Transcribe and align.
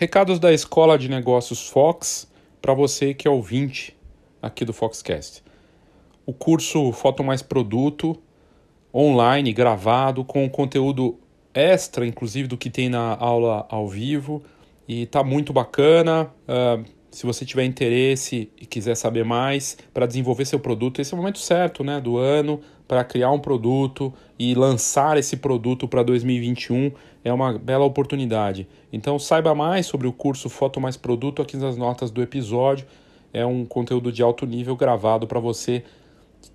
Recados 0.00 0.38
da 0.38 0.52
Escola 0.52 0.96
de 0.96 1.08
Negócios 1.08 1.68
Fox 1.68 2.30
para 2.62 2.72
você 2.72 3.12
que 3.12 3.26
é 3.26 3.30
ouvinte 3.32 3.96
aqui 4.40 4.64
do 4.64 4.72
Foxcast. 4.72 5.42
O 6.24 6.32
curso 6.32 6.92
Foto 6.92 7.24
Mais 7.24 7.42
Produto, 7.42 8.16
online, 8.94 9.52
gravado, 9.52 10.24
com 10.24 10.48
conteúdo 10.48 11.18
extra, 11.52 12.06
inclusive, 12.06 12.46
do 12.46 12.56
que 12.56 12.70
tem 12.70 12.88
na 12.88 13.16
aula 13.16 13.66
ao 13.68 13.88
vivo. 13.88 14.40
E 14.86 15.04
tá 15.06 15.24
muito 15.24 15.52
bacana. 15.52 16.30
Uh, 16.46 16.84
se 17.10 17.26
você 17.26 17.44
tiver 17.44 17.64
interesse 17.64 18.52
e 18.56 18.66
quiser 18.66 18.94
saber 18.94 19.24
mais 19.24 19.76
para 19.92 20.06
desenvolver 20.06 20.44
seu 20.44 20.60
produto, 20.60 21.00
esse 21.00 21.12
é 21.12 21.16
o 21.16 21.18
momento 21.18 21.40
certo 21.40 21.82
né, 21.82 22.00
do 22.00 22.18
ano 22.18 22.60
para 22.88 23.04
criar 23.04 23.30
um 23.30 23.38
produto 23.38 24.12
e 24.38 24.54
lançar 24.54 25.18
esse 25.18 25.36
produto 25.36 25.86
para 25.86 26.02
2021 26.02 26.90
é 27.22 27.30
uma 27.30 27.58
bela 27.58 27.84
oportunidade. 27.84 28.66
Então 28.90 29.18
saiba 29.18 29.54
mais 29.54 29.86
sobre 29.86 30.06
o 30.06 30.12
curso 30.12 30.48
Foto 30.48 30.80
Mais 30.80 30.96
Produto 30.96 31.42
aqui 31.42 31.56
nas 31.58 31.76
notas 31.76 32.10
do 32.10 32.22
episódio. 32.22 32.86
É 33.32 33.44
um 33.44 33.66
conteúdo 33.66 34.10
de 34.10 34.22
alto 34.22 34.46
nível 34.46 34.74
gravado 34.74 35.26
para 35.26 35.38
você 35.38 35.84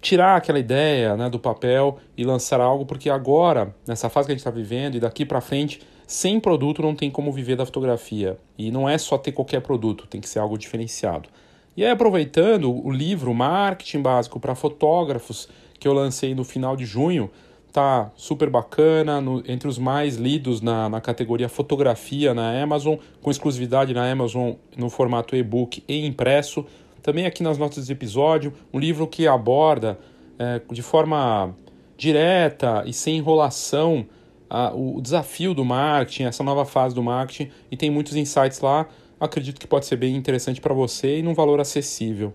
tirar 0.02 0.36
aquela 0.38 0.58
ideia 0.58 1.16
né, 1.16 1.30
do 1.30 1.40
papel 1.40 2.00
e 2.18 2.24
lançar 2.24 2.60
algo, 2.60 2.86
porque 2.86 3.10
agora, 3.10 3.76
nessa 3.88 4.10
fase 4.10 4.26
que 4.26 4.32
a 4.32 4.36
gente 4.36 4.40
está 4.40 4.52
vivendo 4.52 4.96
e 4.96 5.00
daqui 5.00 5.26
para 5.26 5.40
frente, 5.40 5.82
sem 6.08 6.40
produto 6.40 6.82
não 6.82 6.96
tem 6.96 7.12
como 7.12 7.32
viver 7.32 7.56
da 7.56 7.66
fotografia. 7.66 8.38
E 8.58 8.72
não 8.72 8.90
é 8.90 8.98
só 8.98 9.18
ter 9.18 9.32
qualquer 9.32 9.62
produto, 9.62 10.08
tem 10.08 10.20
que 10.20 10.28
ser 10.28 10.40
algo 10.40 10.58
diferenciado. 10.58 11.30
E 11.76 11.84
aí, 11.84 11.92
aproveitando 11.92 12.72
o 12.72 12.92
livro 12.92 13.34
Marketing 13.34 14.02
Básico 14.02 14.40
para 14.40 14.54
Fotógrafos, 14.54 15.50
que 15.84 15.88
eu 15.88 15.92
lancei 15.92 16.34
no 16.34 16.46
final 16.46 16.78
de 16.78 16.86
junho, 16.86 17.30
tá 17.74 18.10
super 18.16 18.50
bacana, 18.50 19.20
no, 19.20 19.44
entre 19.46 19.68
os 19.68 19.78
mais 19.78 20.16
lidos 20.16 20.62
na, 20.62 20.88
na 20.88 21.02
categoria 21.02 21.50
fotografia 21.50 22.34
na 22.34 22.64
Amazon, 22.64 22.96
com 23.22 23.30
exclusividade 23.30 23.94
na 23.94 24.10
Amazon 24.10 24.54
no 24.78 24.90
formato 24.90 25.36
e-book 25.36 25.84
e 25.86 26.06
impresso. 26.06 26.66
Também 27.02 27.26
aqui 27.26 27.44
nas 27.44 27.58
notas 27.58 27.88
do 27.88 27.92
episódio, 27.92 28.54
um 28.72 28.80
livro 28.80 29.06
que 29.06 29.28
aborda 29.28 30.00
é, 30.40 30.62
de 30.72 30.82
forma 30.82 31.54
direta 31.98 32.84
e 32.86 32.94
sem 32.94 33.18
enrolação 33.18 34.06
a, 34.50 34.74
o, 34.74 35.00
o 35.00 35.02
desafio 35.02 35.54
do 35.54 35.66
marketing, 35.66 36.24
essa 36.24 36.46
nova 36.46 36.64
fase 36.64 36.96
do 36.96 37.04
marketing, 37.04 37.52
e 37.70 37.76
tem 37.76 37.92
muitos 37.92 38.16
insights 38.16 38.62
lá. 38.62 38.88
Acredito 39.20 39.60
que 39.60 39.68
pode 39.68 39.86
ser 39.86 39.98
bem 39.98 40.16
interessante 40.16 40.62
para 40.62 40.74
você 40.74 41.20
e 41.20 41.22
num 41.22 41.34
valor 41.34 41.60
acessível. 41.60 42.34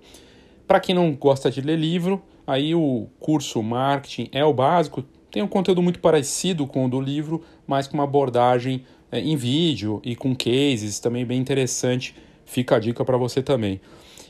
Para 0.67 0.80
quem 0.80 0.95
não 0.95 1.14
gosta 1.14 1.51
de 1.51 1.62
ler 1.62 1.78
livro, 1.78 2.23
aí 2.49 2.75
o 2.75 3.09
curso 3.21 3.63
Marketing 3.63 4.31
é 4.33 4.43
o 4.43 4.55
básico, 4.55 5.05
tem 5.31 5.43
um 5.43 5.47
conteúdo 5.47 5.83
muito 5.83 6.01
parecido 6.01 6.67
com 6.67 6.87
o 6.87 6.89
do 6.89 6.99
livro, 6.99 7.45
mas 7.67 7.87
com 7.87 7.93
uma 7.99 8.05
abordagem 8.05 8.87
é, 9.13 9.21
em 9.21 9.37
vídeo 9.37 10.01
e 10.03 10.17
com 10.17 10.35
cases 10.35 10.99
também 10.99 11.27
bem 11.27 11.39
interessante. 11.39 12.15
Fica 12.47 12.77
a 12.77 12.79
dica 12.79 13.05
para 13.05 13.19
você 13.19 13.43
também. 13.43 13.79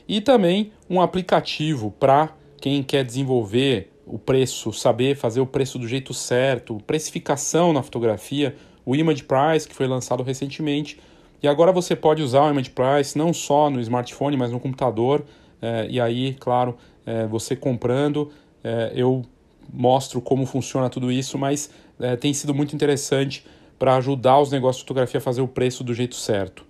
E 0.05 0.19
também 0.19 0.73
um 0.89 0.99
aplicativo 0.99 1.95
para 1.97 2.35
quem 2.59 2.83
quer 2.83 3.05
desenvolver 3.05 3.89
o 4.05 4.19
preço, 4.19 4.73
saber 4.73 5.15
fazer 5.15 5.39
o 5.39 5.45
preço 5.45 5.79
do 5.79 5.87
jeito 5.87 6.13
certo, 6.13 6.77
precificação 6.85 7.71
na 7.71 7.81
fotografia, 7.81 8.53
o 8.85 8.97
Image 8.97 9.23
Price, 9.23 9.65
que 9.65 9.73
foi 9.73 9.87
lançado 9.87 10.23
recentemente. 10.23 10.99
E 11.41 11.47
agora 11.47 11.71
você 11.71 11.95
pode 11.95 12.21
usar 12.21 12.43
o 12.43 12.49
Image 12.49 12.71
Price 12.71 13.17
não 13.17 13.31
só 13.31 13.69
no 13.69 13.79
smartphone, 13.79 14.35
mas 14.35 14.51
no 14.51 14.59
computador. 14.59 15.23
É, 15.61 15.87
e 15.89 16.01
aí, 16.01 16.35
claro, 16.37 16.75
é, 17.09 17.25
você 17.25 17.55
comprando, 17.55 18.31
é, 18.63 18.91
eu 18.93 19.25
mostro 19.73 20.21
como 20.21 20.45
funciona 20.45 20.89
tudo 20.91 21.11
isso, 21.11 21.39
mas 21.39 21.71
é, 21.99 22.15
tem 22.15 22.31
sido 22.35 22.53
muito 22.53 22.75
interessante 22.75 23.43
para 23.79 23.95
ajudar 23.95 24.39
os 24.39 24.51
negócios 24.51 24.77
de 24.77 24.83
fotografia 24.83 25.17
a 25.17 25.21
fazer 25.21 25.41
o 25.41 25.47
preço 25.47 25.83
do 25.83 25.91
jeito 25.91 26.15
certo. 26.15 26.63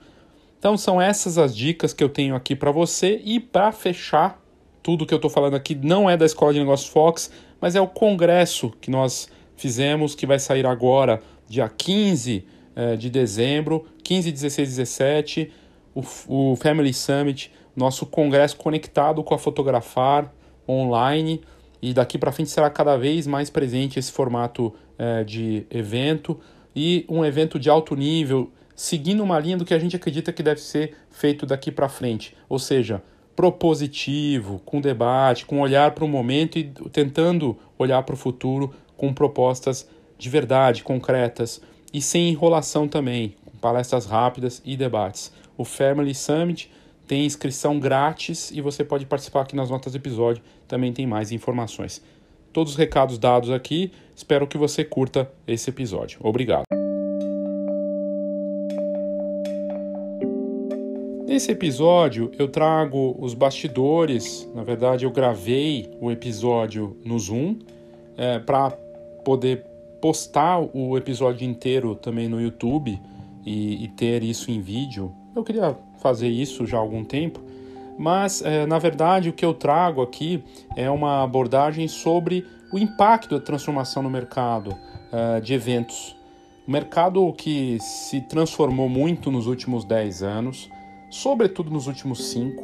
Então 0.57 0.77
são 0.77 1.01
essas 1.01 1.37
as 1.37 1.53
dicas 1.55 1.93
que 1.93 2.01
eu 2.01 2.07
tenho 2.07 2.35
aqui 2.35 2.55
para 2.55 2.71
você 2.71 3.21
e 3.25 3.37
para 3.39 3.71
fechar 3.73 4.41
tudo 4.81 5.05
que 5.05 5.13
eu 5.13 5.17
estou 5.17 5.29
falando 5.29 5.55
aqui 5.55 5.75
não 5.75 6.09
é 6.09 6.15
da 6.15 6.25
Escola 6.25 6.53
de 6.53 6.59
Negócios 6.59 6.89
Fox, 6.89 7.29
mas 7.59 7.75
é 7.75 7.81
o 7.81 7.87
congresso 7.87 8.71
que 8.79 8.89
nós 8.89 9.27
fizemos 9.57 10.15
que 10.15 10.25
vai 10.25 10.39
sair 10.39 10.65
agora, 10.65 11.21
dia 11.49 11.67
15 11.67 12.45
é, 12.75 12.95
de 12.95 13.09
dezembro, 13.09 13.85
15, 14.03 14.31
16 14.31 14.69
17, 14.69 15.51
o, 15.93 16.03
o 16.27 16.55
Family 16.55 16.93
Summit 16.93 17.51
nosso 17.75 18.05
congresso 18.05 18.57
conectado 18.57 19.23
com 19.23 19.33
a 19.33 19.37
Fotografar 19.37 20.33
online. 20.67 21.41
E 21.81 21.93
daqui 21.93 22.17
para 22.17 22.31
frente 22.31 22.49
será 22.49 22.69
cada 22.69 22.97
vez 22.97 23.25
mais 23.25 23.49
presente 23.49 23.97
esse 23.97 24.11
formato 24.11 24.73
é, 24.97 25.23
de 25.23 25.65
evento. 25.69 26.39
E 26.75 27.05
um 27.09 27.23
evento 27.25 27.59
de 27.59 27.69
alto 27.69 27.95
nível, 27.95 28.51
seguindo 28.75 29.23
uma 29.23 29.39
linha 29.39 29.57
do 29.57 29.65
que 29.65 29.73
a 29.73 29.79
gente 29.79 29.95
acredita 29.95 30.31
que 30.31 30.43
deve 30.43 30.61
ser 30.61 30.95
feito 31.09 31.45
daqui 31.45 31.71
para 31.71 31.89
frente, 31.89 32.35
ou 32.47 32.59
seja, 32.59 33.01
propositivo, 33.35 34.61
com 34.65 34.81
debate, 34.81 35.45
com 35.45 35.61
olhar 35.61 35.91
para 35.91 36.03
o 36.03 36.07
momento 36.07 36.59
e 36.59 36.65
tentando 36.91 37.57
olhar 37.77 38.03
para 38.03 38.13
o 38.13 38.17
futuro 38.17 38.73
com 38.97 39.13
propostas 39.13 39.87
de 40.17 40.29
verdade, 40.29 40.83
concretas 40.83 41.61
e 41.93 42.01
sem 42.01 42.29
enrolação 42.29 42.87
também, 42.87 43.35
com 43.45 43.57
palestras 43.57 44.05
rápidas 44.05 44.61
e 44.65 44.75
debates. 44.75 45.31
O 45.57 45.63
Family 45.63 46.13
Summit 46.13 46.69
tem 47.09 47.25
inscrição 47.25 47.79
grátis 47.79 48.51
e 48.51 48.61
você 48.61 48.83
pode 48.83 49.03
participar 49.03 49.41
aqui 49.41 49.55
nas 49.55 49.71
notas 49.71 49.93
do 49.93 49.95
episódio, 49.95 50.43
também 50.67 50.93
tem 50.93 51.07
mais 51.07 51.31
informações. 51.31 52.03
Todos 52.53 52.73
os 52.73 52.77
recados 52.77 53.17
dados 53.17 53.49
aqui, 53.49 53.91
espero 54.15 54.45
que 54.45 54.59
você 54.59 54.83
curta 54.83 55.27
esse 55.47 55.71
episódio. 55.71 56.19
Obrigado. 56.21 56.65
Nesse 61.25 61.51
episódio 61.51 62.29
eu 62.37 62.47
trago 62.47 63.15
os 63.19 63.33
bastidores, 63.33 64.47
na 64.53 64.61
verdade 64.61 65.03
eu 65.03 65.09
gravei 65.09 65.89
o 65.99 66.11
episódio 66.11 66.95
no 67.03 67.17
Zoom 67.17 67.57
é, 68.15 68.37
para 68.37 68.69
poder 69.25 69.65
postar 69.99 70.59
o 70.59 70.95
episódio 70.95 71.49
inteiro 71.49 71.95
também 71.95 72.29
no 72.29 72.39
YouTube 72.39 73.01
e, 73.43 73.83
e 73.83 73.87
ter 73.87 74.21
isso 74.21 74.51
em 74.51 74.61
vídeo. 74.61 75.11
Eu 75.35 75.43
queria 75.43 75.88
fazer 75.99 76.27
isso 76.27 76.65
já 76.65 76.77
há 76.77 76.79
algum 76.79 77.03
tempo, 77.03 77.39
mas 77.97 78.41
é, 78.41 78.65
na 78.65 78.79
verdade 78.79 79.29
o 79.29 79.33
que 79.33 79.45
eu 79.45 79.53
trago 79.53 80.01
aqui 80.01 80.43
é 80.75 80.89
uma 80.89 81.23
abordagem 81.23 81.87
sobre 81.87 82.45
o 82.71 82.77
impacto 82.77 83.37
da 83.37 83.43
transformação 83.43 84.01
no 84.01 84.09
mercado 84.09 84.75
é, 85.11 85.41
de 85.41 85.53
eventos. 85.53 86.15
O 86.67 86.71
mercado 86.71 87.33
que 87.33 87.77
se 87.79 88.21
transformou 88.21 88.87
muito 88.87 89.31
nos 89.31 89.47
últimos 89.47 89.83
10 89.83 90.23
anos, 90.23 90.69
sobretudo 91.09 91.71
nos 91.71 91.87
últimos 91.87 92.29
5, 92.29 92.63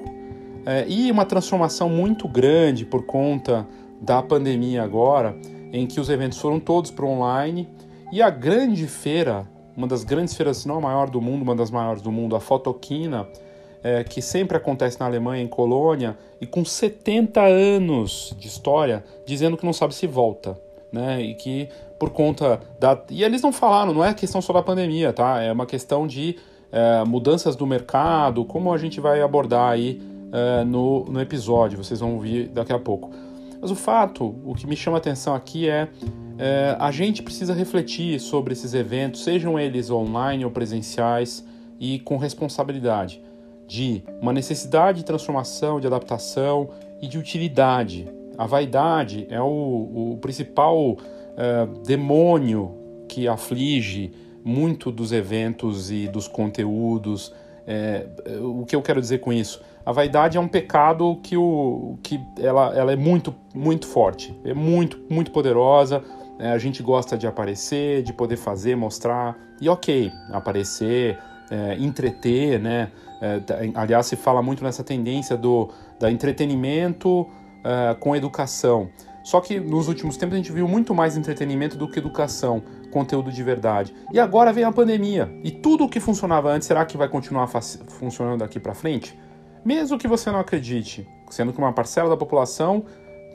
é, 0.65 0.85
e 0.87 1.11
uma 1.11 1.25
transformação 1.25 1.89
muito 1.89 2.27
grande 2.27 2.85
por 2.85 3.05
conta 3.05 3.67
da 4.01 4.21
pandemia 4.21 4.83
agora, 4.83 5.37
em 5.73 5.85
que 5.85 5.99
os 5.99 6.09
eventos 6.09 6.39
foram 6.39 6.59
todos 6.59 6.91
para 6.91 7.05
online 7.05 7.67
e 8.11 8.21
a 8.21 8.29
grande 8.29 8.87
feira 8.87 9.47
uma 9.75 9.87
das 9.87 10.03
grandes 10.03 10.35
feiras, 10.35 10.57
se 10.57 10.67
não 10.67 10.77
a 10.77 10.81
maior 10.81 11.09
do 11.09 11.21
mundo, 11.21 11.41
uma 11.41 11.55
das 11.55 11.69
maiores 11.69 12.01
do 12.01 12.11
mundo, 12.11 12.35
a 12.35 12.39
Fotoquina, 12.39 13.27
é, 13.83 14.03
que 14.03 14.21
sempre 14.21 14.57
acontece 14.57 14.99
na 14.99 15.05
Alemanha, 15.05 15.43
em 15.43 15.47
Colônia, 15.47 16.17
e 16.39 16.45
com 16.45 16.63
70 16.63 17.41
anos 17.41 18.35
de 18.37 18.47
história, 18.47 19.03
dizendo 19.25 19.57
que 19.57 19.65
não 19.65 19.73
sabe 19.73 19.93
se 19.93 20.07
volta. 20.07 20.59
Né? 20.91 21.21
E 21.21 21.33
que 21.35 21.69
por 21.99 22.09
conta 22.09 22.61
da. 22.79 22.97
E 23.09 23.23
eles 23.23 23.41
não 23.41 23.51
falaram, 23.51 23.93
não 23.93 24.03
é 24.03 24.13
questão 24.13 24.41
só 24.41 24.53
da 24.53 24.63
pandemia, 24.63 25.11
tá? 25.11 25.41
É 25.41 25.51
uma 25.51 25.65
questão 25.65 26.07
de 26.07 26.37
é, 26.71 27.03
mudanças 27.03 27.55
do 27.55 27.65
mercado, 27.65 28.45
como 28.45 28.73
a 28.73 28.77
gente 28.77 28.99
vai 28.99 29.21
abordar 29.21 29.71
aí 29.71 30.01
é, 30.31 30.63
no, 30.63 31.05
no 31.05 31.21
episódio, 31.21 31.83
vocês 31.83 31.99
vão 31.99 32.15
ouvir 32.15 32.47
daqui 32.49 32.73
a 32.73 32.79
pouco. 32.79 33.11
Mas 33.61 33.71
o 33.71 33.75
fato, 33.75 34.35
o 34.45 34.53
que 34.53 34.67
me 34.67 34.75
chama 34.75 34.97
a 34.97 34.99
atenção 34.99 35.33
aqui 35.33 35.67
é 35.67 35.87
é, 36.37 36.75
a 36.79 36.91
gente 36.91 37.23
precisa 37.23 37.53
refletir 37.53 38.19
sobre 38.19 38.53
esses 38.53 38.73
eventos, 38.73 39.23
sejam 39.23 39.59
eles 39.59 39.89
online 39.89 40.43
ou 40.43 40.51
presenciais, 40.51 41.45
e 41.79 41.99
com 41.99 42.17
responsabilidade 42.17 43.21
de 43.67 44.03
uma 44.21 44.31
necessidade 44.31 44.99
de 44.99 45.05
transformação, 45.05 45.79
de 45.79 45.87
adaptação 45.87 46.69
e 47.01 47.07
de 47.07 47.17
utilidade. 47.17 48.07
A 48.37 48.45
vaidade 48.45 49.27
é 49.29 49.41
o, 49.41 50.13
o 50.13 50.17
principal 50.21 50.97
é, 51.35 51.67
demônio 51.85 52.71
que 53.07 53.27
aflige 53.27 54.11
muito 54.43 54.91
dos 54.91 55.11
eventos 55.11 55.89
e 55.89 56.07
dos 56.07 56.27
conteúdos. 56.27 57.33
É, 57.65 58.05
o 58.41 58.65
que 58.65 58.75
eu 58.75 58.81
quero 58.81 59.01
dizer 59.01 59.19
com 59.19 59.33
isso? 59.33 59.61
A 59.85 59.91
vaidade 59.91 60.37
é 60.37 60.39
um 60.39 60.47
pecado 60.47 61.19
que, 61.23 61.37
o, 61.37 61.97
que 62.01 62.19
ela, 62.39 62.75
ela 62.75 62.91
é 62.91 62.95
muito, 62.95 63.33
muito 63.53 63.87
forte, 63.87 64.35
é 64.43 64.53
muito, 64.53 64.99
muito 65.09 65.31
poderosa 65.31 66.03
é, 66.39 66.51
a 66.51 66.57
gente 66.57 66.83
gosta 66.83 67.17
de 67.17 67.27
aparecer, 67.27 68.03
de 68.03 68.13
poder 68.13 68.37
fazer, 68.37 68.75
mostrar, 68.75 69.37
e 69.61 69.69
ok, 69.69 70.11
aparecer, 70.31 71.17
é, 71.49 71.75
entreter, 71.79 72.59
né? 72.59 72.91
É, 73.21 73.41
aliás, 73.75 74.07
se 74.07 74.15
fala 74.15 74.41
muito 74.41 74.63
nessa 74.63 74.83
tendência 74.83 75.37
do 75.37 75.69
da 75.99 76.11
entretenimento 76.11 77.27
é, 77.63 77.95
com 77.95 78.15
educação. 78.15 78.89
Só 79.23 79.41
que 79.41 79.59
nos 79.59 79.87
últimos 79.87 80.17
tempos 80.17 80.35
a 80.35 80.37
gente 80.37 80.51
viu 80.51 80.67
muito 80.67 80.93
mais 80.93 81.17
entretenimento 81.17 81.77
do 81.77 81.89
que 81.89 81.97
educação, 81.97 82.61
conteúdo 82.91 83.31
de 83.31 83.41
verdade. 83.41 83.91
E 84.13 84.19
agora 84.19 84.53
vem 84.53 84.63
a 84.63 84.71
pandemia. 84.71 85.33
E 85.43 85.49
tudo 85.49 85.85
o 85.85 85.89
que 85.89 85.99
funcionava 85.99 86.51
antes, 86.51 86.67
será 86.67 86.85
que 86.85 86.95
vai 86.95 87.09
continuar 87.09 87.47
funcionando 87.47 88.39
daqui 88.39 88.59
para 88.59 88.75
frente? 88.75 89.17
Mesmo 89.63 89.97
que 89.97 90.07
você 90.07 90.29
não 90.29 90.39
acredite, 90.39 91.07
sendo 91.31 91.51
que 91.51 91.57
uma 91.57 91.73
parcela 91.73 92.07
da 92.07 92.15
população 92.15 92.85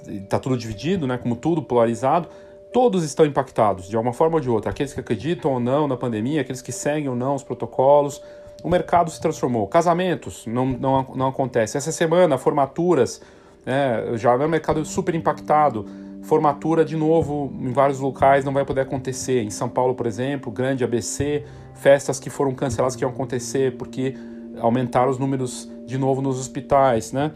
está 0.07 0.39
tudo 0.39 0.57
dividido, 0.57 1.09
né, 1.09 1.19
como 1.19 1.35
tudo 1.35 1.61
polarizado, 1.61 2.29
todos 2.73 3.05
estão 3.05 3.27
impactados 3.27 3.89
de 3.89 3.97
alguma 3.97 4.13
forma 4.13 4.37
ou 4.37 4.41
de 4.41 4.49
outra. 4.49 4.71
Aqueles 4.71 4.93
que 4.93 5.01
acreditam 5.01 5.53
ou 5.53 5.61
não 5.61 5.89
na 5.89 5.97
pandemia, 5.97 6.41
aqueles 6.41 6.63
que 6.63 6.73
seguem 6.73 7.09
ou 7.09 7.17
não 7.17 7.35
os 7.35 7.43
protocolos. 7.43 8.23
O 8.63 8.69
mercado 8.69 9.11
se 9.11 9.21
transformou. 9.21 9.67
Casamentos 9.67 10.47
não, 10.47 10.67
não, 10.67 11.07
não 11.15 11.29
acontece. 11.29 11.77
Essa 11.77 11.93
semana, 11.93 12.37
formaturas 12.39 13.21
é, 13.67 14.17
já 14.17 14.33
é 14.33 14.37
um 14.37 14.49
mercado 14.49 14.85
super 14.85 15.15
impactado. 15.15 15.87
Formatura, 16.23 16.85
de 16.85 16.97
novo, 16.97 17.51
em 17.61 17.73
vários 17.73 17.99
locais 17.99 18.45
não 18.45 18.53
vai 18.53 18.65
poder 18.65 18.83
acontecer. 18.83 19.43
Em 19.43 19.51
São 19.51 19.69
Paulo, 19.69 19.95
por 19.95 20.07
exemplo, 20.07 20.53
grande 20.53 20.85
ABC, 20.85 21.45
festas 21.75 22.21
que 22.21 22.29
foram 22.29 22.55
canceladas 22.55 22.95
que 22.95 23.03
iam 23.03 23.11
acontecer 23.11 23.77
porque 23.77 24.15
aumentaram 24.59 25.11
os 25.11 25.19
números 25.19 25.71
de 25.87 25.97
novo 25.97 26.21
nos 26.21 26.39
hospitais, 26.39 27.13
né? 27.13 27.33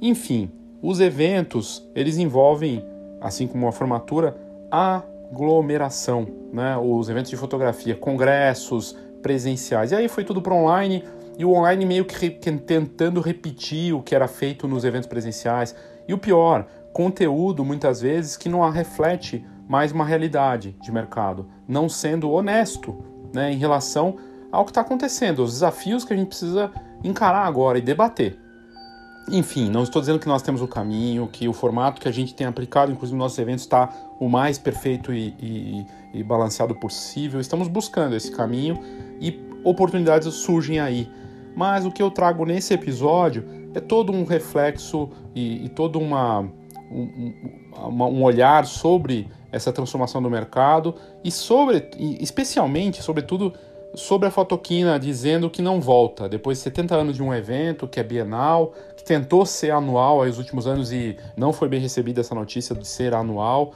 Enfim, 0.00 0.50
os 0.82 1.00
eventos, 1.00 1.86
eles 1.94 2.16
envolvem, 2.16 2.84
assim 3.20 3.46
como 3.46 3.68
a 3.68 3.72
formatura, 3.72 4.36
aglomeração, 4.70 6.26
né? 6.52 6.76
Os 6.76 7.08
eventos 7.08 7.30
de 7.30 7.36
fotografia, 7.36 7.94
congressos 7.94 8.96
presenciais. 9.22 9.92
E 9.92 9.94
aí 9.94 10.08
foi 10.08 10.24
tudo 10.24 10.42
para 10.42 10.54
online 10.54 11.04
e 11.38 11.44
o 11.44 11.52
online 11.52 11.84
meio 11.84 12.04
que 12.04 12.30
tentando 12.30 13.20
repetir 13.20 13.94
o 13.94 14.02
que 14.02 14.14
era 14.14 14.28
feito 14.28 14.68
nos 14.68 14.84
eventos 14.84 15.08
presenciais. 15.08 15.74
E 16.06 16.14
o 16.14 16.18
pior, 16.18 16.66
conteúdo 16.92 17.64
muitas 17.64 18.00
vezes 18.00 18.36
que 18.36 18.48
não 18.48 18.68
reflete 18.70 19.44
mais 19.66 19.92
uma 19.92 20.04
realidade 20.04 20.76
de 20.82 20.92
mercado, 20.92 21.48
não 21.66 21.88
sendo 21.88 22.30
honesto 22.30 23.02
né, 23.32 23.50
em 23.50 23.56
relação 23.56 24.16
ao 24.52 24.64
que 24.64 24.70
está 24.70 24.82
acontecendo, 24.82 25.42
os 25.42 25.54
desafios 25.54 26.04
que 26.04 26.12
a 26.12 26.16
gente 26.16 26.28
precisa 26.28 26.70
encarar 27.02 27.46
agora 27.46 27.78
e 27.78 27.82
debater. 27.82 28.38
Enfim, 29.30 29.70
não 29.70 29.82
estou 29.82 30.00
dizendo 30.00 30.18
que 30.18 30.28
nós 30.28 30.42
temos 30.42 30.60
o 30.60 30.68
caminho, 30.68 31.26
que 31.26 31.48
o 31.48 31.52
formato 31.52 32.00
que 32.00 32.08
a 32.08 32.12
gente 32.12 32.34
tem 32.34 32.46
aplicado, 32.46 32.92
inclusive 32.92 33.16
nos 33.16 33.24
nossos 33.24 33.38
eventos, 33.38 33.62
está 33.62 33.90
o 34.20 34.28
mais 34.28 34.58
perfeito 34.58 35.14
e, 35.14 35.34
e, 35.40 35.86
e 36.12 36.22
balanceado 36.22 36.74
possível. 36.74 37.40
Estamos 37.40 37.66
buscando 37.66 38.14
esse 38.14 38.30
caminho 38.30 38.78
e 39.20 39.40
oportunidades 39.64 40.32
surgem 40.34 40.78
aí. 40.78 41.10
Mas 41.56 41.86
o 41.86 41.90
que 41.90 42.02
eu 42.02 42.10
trago 42.10 42.44
nesse 42.44 42.74
episódio 42.74 43.44
é 43.74 43.80
todo 43.80 44.12
um 44.12 44.24
reflexo 44.24 45.08
e, 45.34 45.64
e 45.64 45.68
todo 45.68 45.98
uma, 45.98 46.40
um, 46.90 47.32
um 47.88 48.22
olhar 48.22 48.66
sobre 48.66 49.28
essa 49.50 49.72
transformação 49.72 50.20
do 50.20 50.28
mercado 50.28 50.94
e 51.22 51.30
sobre, 51.30 51.88
e 51.96 52.22
especialmente, 52.22 53.02
sobretudo, 53.02 53.52
sobre 53.94 54.26
a 54.26 54.30
fotoquina 54.30 54.98
dizendo 54.98 55.48
que 55.48 55.62
não 55.62 55.80
volta 55.80 56.28
depois 56.28 56.58
de 56.58 56.64
70 56.64 56.94
anos 56.94 57.16
de 57.16 57.22
um 57.22 57.32
evento 57.32 57.86
que 57.86 58.00
é 58.00 58.02
bienal, 58.02 58.74
tentou 59.04 59.44
ser 59.44 59.70
anual 59.70 60.24
nos 60.24 60.38
últimos 60.38 60.66
anos 60.66 60.92
e 60.92 61.16
não 61.36 61.52
foi 61.52 61.68
bem 61.68 61.80
recebida 61.80 62.20
essa 62.20 62.34
notícia 62.34 62.74
de 62.74 62.86
ser 62.86 63.14
anual. 63.14 63.72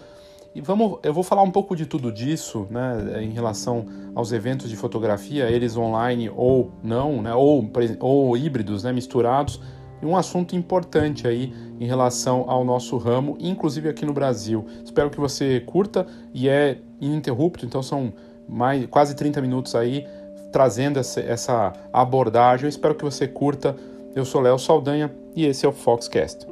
E 0.54 0.60
vamos, 0.60 0.98
eu 1.02 1.12
vou 1.12 1.22
falar 1.22 1.42
um 1.42 1.50
pouco 1.50 1.76
de 1.76 1.86
tudo 1.86 2.10
disso, 2.10 2.66
né, 2.70 3.22
em 3.22 3.30
relação 3.30 3.86
aos 4.14 4.32
eventos 4.32 4.68
de 4.68 4.76
fotografia, 4.76 5.50
eles 5.50 5.76
online 5.76 6.30
ou 6.34 6.72
não, 6.82 7.22
né, 7.22 7.34
ou, 7.34 7.70
ou 8.00 8.36
híbridos, 8.36 8.82
né, 8.82 8.92
misturados, 8.92 9.60
e 10.00 10.06
um 10.06 10.16
assunto 10.16 10.56
importante 10.56 11.28
aí 11.28 11.52
em 11.78 11.86
relação 11.86 12.44
ao 12.48 12.64
nosso 12.64 12.96
ramo, 12.96 13.36
inclusive 13.38 13.88
aqui 13.88 14.06
no 14.06 14.12
Brasil. 14.12 14.64
Espero 14.84 15.10
que 15.10 15.20
você 15.20 15.60
curta 15.60 16.06
e 16.32 16.48
é 16.48 16.78
ininterrupto, 17.00 17.66
então 17.66 17.82
são 17.82 18.12
mais, 18.48 18.86
quase 18.86 19.14
30 19.14 19.40
minutos 19.42 19.74
aí 19.74 20.06
trazendo 20.50 20.98
essa, 20.98 21.20
essa 21.20 21.72
abordagem. 21.92 22.64
Eu 22.64 22.68
espero 22.68 22.94
que 22.94 23.04
você 23.04 23.28
curta. 23.28 23.76
Eu 24.14 24.24
sou 24.24 24.40
Léo 24.40 24.58
Saldanha 24.58 25.14
e 25.36 25.44
esse 25.44 25.66
é 25.66 25.68
o 25.68 25.72
Foxcast. 25.72 26.46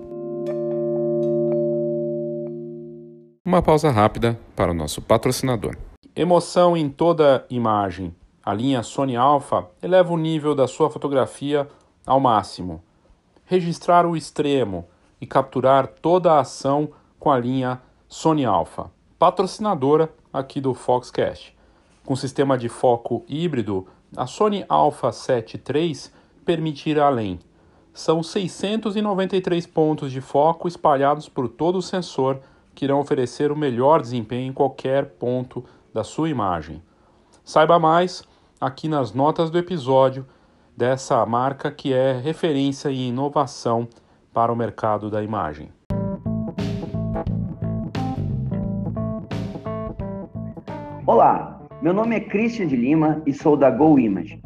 Uma 3.44 3.62
pausa 3.62 3.90
rápida 3.90 4.38
para 4.54 4.70
o 4.70 4.74
nosso 4.74 5.00
patrocinador. 5.00 5.76
Emoção 6.14 6.76
em 6.76 6.88
toda 6.88 7.46
imagem. 7.48 8.14
A 8.44 8.52
linha 8.52 8.82
Sony 8.82 9.16
Alpha 9.16 9.66
eleva 9.82 10.12
o 10.12 10.18
nível 10.18 10.54
da 10.54 10.68
sua 10.68 10.90
fotografia 10.90 11.66
ao 12.04 12.20
máximo. 12.20 12.82
Registrar 13.46 14.06
o 14.06 14.16
extremo 14.16 14.86
e 15.20 15.26
capturar 15.26 15.86
toda 15.86 16.32
a 16.32 16.40
ação 16.40 16.90
com 17.18 17.30
a 17.30 17.38
linha 17.38 17.80
Sony 18.06 18.44
Alpha, 18.44 18.90
patrocinadora 19.18 20.12
aqui 20.32 20.60
do 20.60 20.74
Foxcast. 20.74 21.56
Com 22.04 22.14
sistema 22.14 22.56
de 22.56 22.68
foco 22.68 23.24
híbrido, 23.26 23.86
a 24.16 24.26
Sony 24.26 24.64
Alpha 24.68 25.10
7 25.10 25.60
III 25.68 26.15
permite 26.46 26.88
ir 26.88 26.98
além. 26.98 27.40
São 27.92 28.22
693 28.22 29.66
pontos 29.66 30.12
de 30.12 30.20
foco 30.20 30.68
espalhados 30.68 31.28
por 31.28 31.48
todo 31.48 31.76
o 31.76 31.82
sensor 31.82 32.40
que 32.74 32.84
irão 32.84 33.00
oferecer 33.00 33.50
o 33.50 33.56
melhor 33.56 34.00
desempenho 34.00 34.50
em 34.50 34.52
qualquer 34.52 35.06
ponto 35.18 35.64
da 35.92 36.04
sua 36.04 36.28
imagem. 36.28 36.80
Saiba 37.44 37.78
mais 37.78 38.22
aqui 38.60 38.86
nas 38.86 39.12
notas 39.12 39.50
do 39.50 39.58
episódio 39.58 40.24
dessa 40.76 41.24
marca 41.26 41.70
que 41.70 41.92
é 41.92 42.12
referência 42.12 42.90
e 42.90 43.08
inovação 43.08 43.88
para 44.32 44.52
o 44.52 44.56
mercado 44.56 45.10
da 45.10 45.22
imagem. 45.22 45.70
Olá, 51.06 51.60
meu 51.80 51.94
nome 51.94 52.16
é 52.16 52.20
Christian 52.20 52.66
de 52.66 52.76
Lima 52.76 53.22
e 53.24 53.32
sou 53.32 53.56
da 53.56 53.70
Go 53.70 53.98
Image. 53.98 54.45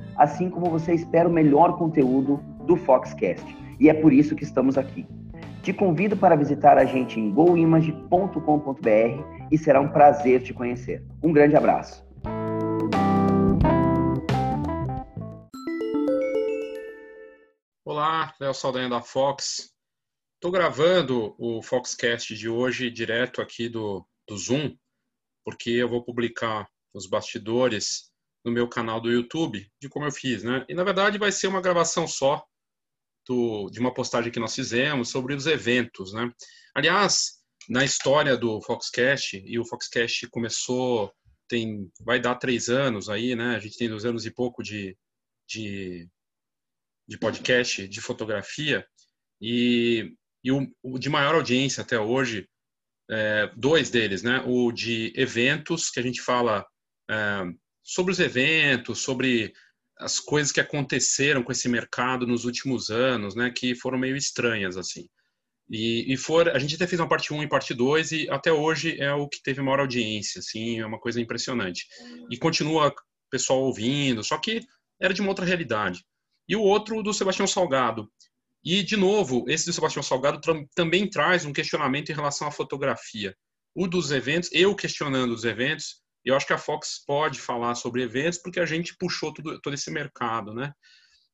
assim 0.21 0.51
como 0.51 0.69
você 0.69 0.93
espera 0.93 1.27
o 1.27 1.33
melhor 1.33 1.79
conteúdo 1.79 2.37
do 2.67 2.77
Foxcast, 2.77 3.43
e 3.79 3.89
é 3.89 3.93
por 3.93 4.13
isso 4.13 4.35
que 4.35 4.43
estamos 4.43 4.77
aqui. 4.77 5.07
Te 5.63 5.73
convido 5.73 6.15
para 6.15 6.35
visitar 6.35 6.77
a 6.77 6.85
gente 6.85 7.19
em 7.19 7.31
goimage.com.br 7.31 8.37
e 9.51 9.57
será 9.57 9.81
um 9.81 9.89
prazer 9.89 10.43
te 10.43 10.53
conhecer. 10.53 11.03
Um 11.23 11.33
grande 11.33 11.55
abraço. 11.55 12.05
Olá, 17.83 18.31
Léo 18.39 18.53
Saldanha 18.53 18.89
da 18.89 19.01
Fox. 19.01 19.73
Estou 20.35 20.51
gravando 20.51 21.35
o 21.39 21.63
Foxcast 21.63 22.35
de 22.35 22.47
hoje 22.47 22.91
direto 22.91 23.41
aqui 23.41 23.67
do, 23.67 24.05
do 24.27 24.37
Zoom, 24.37 24.75
porque 25.43 25.71
eu 25.71 25.89
vou 25.89 26.03
publicar 26.03 26.67
os 26.93 27.07
bastidores 27.07 28.10
no 28.43 28.51
meu 28.51 28.67
canal 28.67 28.99
do 28.99 29.11
YouTube, 29.11 29.69
de 29.79 29.89
como 29.89 30.05
eu 30.05 30.11
fiz, 30.11 30.43
né? 30.43 30.65
E 30.67 30.73
na 30.73 30.83
verdade 30.83 31.17
vai 31.17 31.31
ser 31.31 31.47
uma 31.47 31.61
gravação 31.61 32.07
só, 32.07 32.43
do, 33.27 33.69
de 33.69 33.79
uma 33.79 33.93
postagem 33.93 34.31
que 34.31 34.39
nós 34.39 34.55
fizemos 34.55 35.09
sobre 35.09 35.33
os 35.33 35.45
eventos, 35.45 36.13
né? 36.13 36.31
Aliás, 36.75 37.41
na 37.69 37.83
história 37.83 38.35
do 38.35 38.61
Foxcast, 38.61 39.37
e 39.45 39.59
o 39.59 39.65
Foxcast 39.65 40.27
começou, 40.29 41.13
tem, 41.47 41.91
vai 42.01 42.19
dar 42.19 42.35
três 42.35 42.69
anos 42.69 43.09
aí, 43.09 43.35
né? 43.35 43.55
A 43.55 43.59
gente 43.59 43.77
tem 43.77 43.89
dois 43.89 44.05
anos 44.05 44.25
e 44.25 44.31
pouco 44.31 44.63
de, 44.63 44.97
de, 45.47 46.09
de 47.07 47.17
podcast 47.17 47.87
de 47.87 48.01
fotografia, 48.01 48.85
e, 49.39 50.13
e 50.43 50.51
o, 50.51 50.67
o 50.83 50.97
de 50.97 51.09
maior 51.09 51.35
audiência 51.35 51.81
até 51.81 51.99
hoje, 51.99 52.47
é, 53.09 53.51
dois 53.55 53.89
deles, 53.89 54.23
né? 54.23 54.43
O 54.45 54.71
de 54.71 55.13
eventos, 55.15 55.89
que 55.89 55.99
a 55.99 56.03
gente 56.03 56.21
fala 56.21 56.65
é, 57.09 57.43
sobre 57.83 58.11
os 58.11 58.19
eventos, 58.19 58.99
sobre 58.99 59.53
as 59.97 60.19
coisas 60.19 60.51
que 60.51 60.59
aconteceram 60.59 61.43
com 61.43 61.51
esse 61.51 61.69
mercado 61.69 62.25
nos 62.25 62.45
últimos 62.45 62.89
anos, 62.89 63.35
né, 63.35 63.51
que 63.55 63.75
foram 63.75 63.97
meio 63.97 64.15
estranhas, 64.15 64.77
assim. 64.77 65.07
E, 65.69 66.11
e 66.11 66.17
for, 66.17 66.49
a 66.49 66.59
gente 66.59 66.75
até 66.75 66.85
fez 66.85 66.99
uma 66.99 67.07
parte 67.07 67.33
1 67.33 67.43
e 67.43 67.47
parte 67.47 67.73
2 67.73 68.11
e 68.11 68.29
até 68.29 68.51
hoje 68.51 68.99
é 68.99 69.13
o 69.13 69.27
que 69.27 69.41
teve 69.41 69.61
maior 69.61 69.79
audiência, 69.79 70.39
assim, 70.39 70.79
é 70.79 70.85
uma 70.85 70.99
coisa 70.99 71.21
impressionante. 71.21 71.85
E 72.29 72.37
continua 72.37 72.93
pessoal 73.29 73.61
ouvindo, 73.61 74.23
só 74.23 74.37
que 74.37 74.59
era 74.99 75.13
de 75.13 75.21
uma 75.21 75.29
outra 75.29 75.45
realidade. 75.45 76.03
E 76.47 76.55
o 76.55 76.61
outro 76.61 77.01
do 77.01 77.13
Sebastião 77.13 77.47
Salgado. 77.47 78.11
E, 78.63 78.83
de 78.83 78.97
novo, 78.97 79.45
esse 79.47 79.65
do 79.65 79.73
Sebastião 79.73 80.03
Salgado 80.03 80.41
também 80.75 81.09
traz 81.09 81.45
um 81.45 81.53
questionamento 81.53 82.11
em 82.11 82.15
relação 82.15 82.47
à 82.47 82.51
fotografia. 82.51 83.35
o 83.73 83.87
dos 83.87 84.11
eventos, 84.11 84.49
eu 84.51 84.75
questionando 84.75 85.31
os 85.31 85.45
eventos, 85.45 86.00
eu 86.25 86.35
acho 86.35 86.45
que 86.45 86.53
a 86.53 86.57
Fox 86.57 87.03
pode 87.05 87.39
falar 87.39 87.75
sobre 87.75 88.03
eventos 88.03 88.39
porque 88.39 88.59
a 88.59 88.65
gente 88.65 88.95
puxou 88.97 89.33
tudo, 89.33 89.59
todo 89.61 89.73
esse 89.73 89.89
mercado, 89.89 90.53
né? 90.53 90.73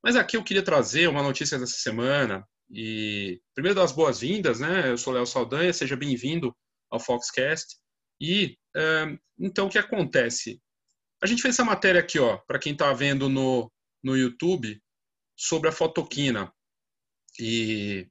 Mas 0.04 0.16
aqui 0.16 0.38
eu 0.38 0.44
queria 0.44 0.64
trazer 0.64 1.08
uma 1.08 1.24
notícia 1.24 1.60
dessa 1.60 1.78
semana 1.78 2.48
e 2.70 3.42
primeiro 3.54 3.76
das 3.76 3.92
boas-vindas, 3.92 4.60
né? 4.60 4.90
Eu 4.90 4.98
sou 4.98 5.14
Léo 5.14 5.26
Saldanha, 5.26 5.74
seja 5.74 5.96
bem-vindo 5.96 6.56
ao 6.90 7.00
Foxcast. 7.00 7.78
E 8.22 8.58
então 9.40 9.68
o 9.68 9.70
que 9.70 9.78
acontece? 9.78 10.62
A 11.22 11.26
gente 11.26 11.42
fez 11.42 11.56
essa 11.56 11.66
matéria 11.66 12.00
aqui, 12.00 12.20
ó, 12.20 12.38
para 12.38 12.60
quem 12.60 12.74
está 12.74 12.94
vendo 12.94 13.28
no, 13.28 13.72
no 14.04 14.16
YouTube, 14.16 14.80
sobre 15.36 15.68
a 15.70 15.72
Fotoquina. 15.72 16.54
E 17.40 18.08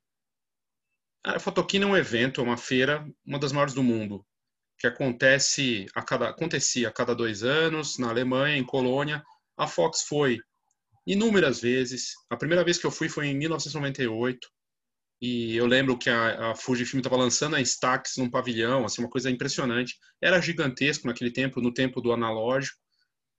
a 1.24 1.38
Fotoquina 1.38 1.84
é 1.84 1.88
um 1.88 1.96
evento, 1.96 2.40
é 2.40 2.44
uma 2.44 2.56
feira, 2.56 3.08
uma 3.24 3.38
das 3.38 3.52
maiores 3.52 3.74
do 3.74 3.82
mundo, 3.82 4.25
que 4.78 4.86
acontece 4.86 5.86
a 5.94 6.02
cada, 6.02 6.28
acontecia 6.28 6.88
a 6.88 6.92
cada 6.92 7.14
dois 7.14 7.42
anos 7.42 7.98
na 7.98 8.10
Alemanha, 8.10 8.56
em 8.56 8.64
Colônia. 8.64 9.22
A 9.56 9.66
Fox 9.66 10.02
foi 10.02 10.38
inúmeras 11.06 11.60
vezes. 11.60 12.14
A 12.28 12.36
primeira 12.36 12.64
vez 12.64 12.78
que 12.78 12.86
eu 12.86 12.90
fui 12.90 13.08
foi 13.08 13.28
em 13.28 13.34
1998. 13.34 14.48
E 15.20 15.56
eu 15.56 15.66
lembro 15.66 15.96
que 15.96 16.10
a, 16.10 16.50
a 16.50 16.54
Fujifilm 16.54 17.00
estava 17.00 17.16
lançando 17.16 17.56
a 17.56 17.60
Stax 17.60 18.16
num 18.18 18.30
pavilhão, 18.30 18.84
assim, 18.84 19.00
uma 19.00 19.10
coisa 19.10 19.30
impressionante. 19.30 19.96
Era 20.20 20.40
gigantesco 20.40 21.06
naquele 21.06 21.30
tempo, 21.30 21.60
no 21.60 21.72
tempo 21.72 22.00
do 22.00 22.12
analógico. 22.12 22.76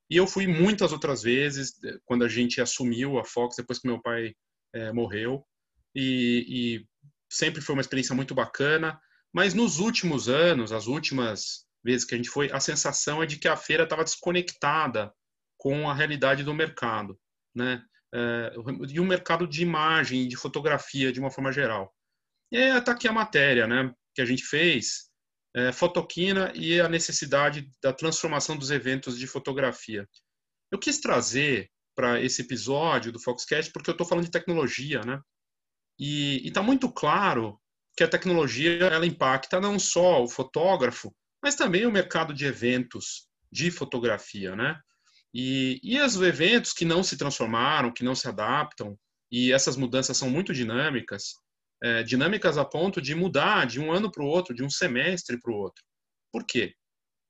E 0.10 0.16
eu 0.18 0.26
fui 0.26 0.48
muitas 0.48 0.92
outras 0.92 1.22
vezes, 1.22 1.74
eh, 1.84 1.98
quando 2.06 2.24
a 2.24 2.30
gente 2.30 2.62
assumiu 2.62 3.20
a 3.20 3.26
Fox, 3.26 3.58
depois 3.58 3.80
que 3.80 3.88
meu 3.88 4.02
pai 4.02 4.34
é, 4.74 4.92
morreu. 4.92 5.46
E, 5.94 6.46
e, 6.48 6.86
sempre 7.30 7.62
foi 7.62 7.74
uma 7.76 7.82
experiência 7.82 8.16
muito 8.16 8.34
bacana. 8.34 9.00
Mas 9.34 9.54
nos 9.54 9.80
últimos 9.80 10.30
anos, 10.30 10.72
as 10.72 10.88
últimas 10.88 11.66
vezes 11.84 12.06
que 12.06 12.14
a 12.14 12.18
gente 12.18 12.30
foi, 12.30 12.52
a 12.52 12.60
sensação 12.60 13.22
é 13.22 13.26
de 13.26 13.38
que 13.38 13.48
a 13.48 13.56
feira 13.56 13.84
estava 13.84 14.04
desconectada 14.04 15.14
com 15.58 15.90
a 15.90 15.94
realidade 15.94 16.44
do 16.44 16.54
mercado, 16.54 17.20
né? 17.56 17.84
É, 18.14 18.54
e 18.90 19.00
o 19.00 19.06
mercado 19.06 19.48
de 19.48 19.62
imagem, 19.62 20.28
de 20.28 20.38
fotografia, 20.38 21.12
de 21.12 21.20
uma 21.20 21.32
forma 21.32 21.52
geral. 21.52 21.94
E 22.52 22.58
está 22.58 22.94
aqui 22.94 23.08
a 23.08 23.14
matéria, 23.14 23.68
né? 23.68 23.94
Que 24.16 24.22
a 24.22 24.26
gente 24.26 24.44
fez, 24.44 25.10
é, 25.56 25.72
Fotoquina 25.72 26.52
e 26.56 26.80
a 26.80 26.88
necessidade 26.88 27.70
da 27.82 27.92
transformação 27.92 28.56
dos 28.56 28.72
eventos 28.72 29.18
de 29.18 29.28
fotografia. 29.28 30.08
Eu 30.72 30.80
quis 30.80 31.00
trazer 31.00 31.70
para 31.96 32.22
esse 32.22 32.44
episódio 32.44 33.12
do 33.12 33.20
Foxcast 33.20 33.72
porque 33.72 33.90
eu 33.90 33.94
estou 33.94 34.08
falando 34.08 34.26
de 34.26 34.32
tecnologia, 34.32 35.02
né? 35.02 35.20
E 36.00 36.48
está 36.48 36.62
muito 36.62 36.92
claro 36.92 37.60
que 37.98 38.04
a 38.04 38.08
tecnologia 38.08 38.86
ela 38.86 39.08
impacta 39.08 39.60
não 39.60 39.80
só 39.80 40.24
o 40.24 40.30
fotógrafo, 40.30 41.12
mas 41.42 41.56
também 41.56 41.84
o 41.88 41.92
mercado 41.92 42.32
de 42.32 42.46
eventos 42.46 43.28
de 43.52 43.72
fotografia, 43.72 44.56
né? 44.56 44.80
E, 45.34 45.80
e 45.84 46.00
os 46.00 46.16
eventos 46.22 46.74
que 46.74 46.86
não 46.86 47.04
se 47.04 47.18
transformaram, 47.18 47.92
que 47.92 48.04
não 48.04 48.14
se 48.14 48.28
adaptam, 48.28 48.96
e 49.32 49.52
essas 49.52 49.76
mudanças 49.76 50.16
são 50.16 50.30
muito 50.30 50.54
dinâmicas, 50.54 51.34
é, 51.84 52.04
dinâmicas 52.04 52.58
a 52.58 52.64
ponto 52.64 53.02
de 53.02 53.16
mudar 53.16 53.66
de 53.66 53.80
um 53.80 53.92
ano 53.92 54.12
para 54.12 54.24
o 54.24 54.28
outro, 54.28 54.56
de 54.56 54.64
um 54.64 54.70
semestre 54.70 55.40
para 55.40 55.52
o 55.52 55.56
outro. 55.56 55.84
Por 56.32 56.46
quê? 56.46 56.76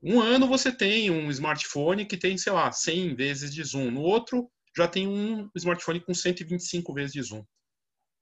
Um 0.04 0.22
ano 0.22 0.48
você 0.48 0.72
tem 0.72 1.10
um 1.10 1.32
smartphone 1.32 2.06
que 2.06 2.18
tem, 2.18 2.38
sei 2.38 2.52
lá, 2.52 2.72
100 2.72 3.16
vezes 3.16 3.54
de 3.54 3.64
zoom. 3.64 3.90
No 3.90 4.02
outro, 4.02 4.50
já 4.76 4.88
tem 4.88 5.08
um 5.08 5.50
smartphone 5.56 6.02
com 6.02 6.14
125 6.14 6.94
vezes 6.94 7.14
de 7.14 7.22
zoom. 7.22 7.44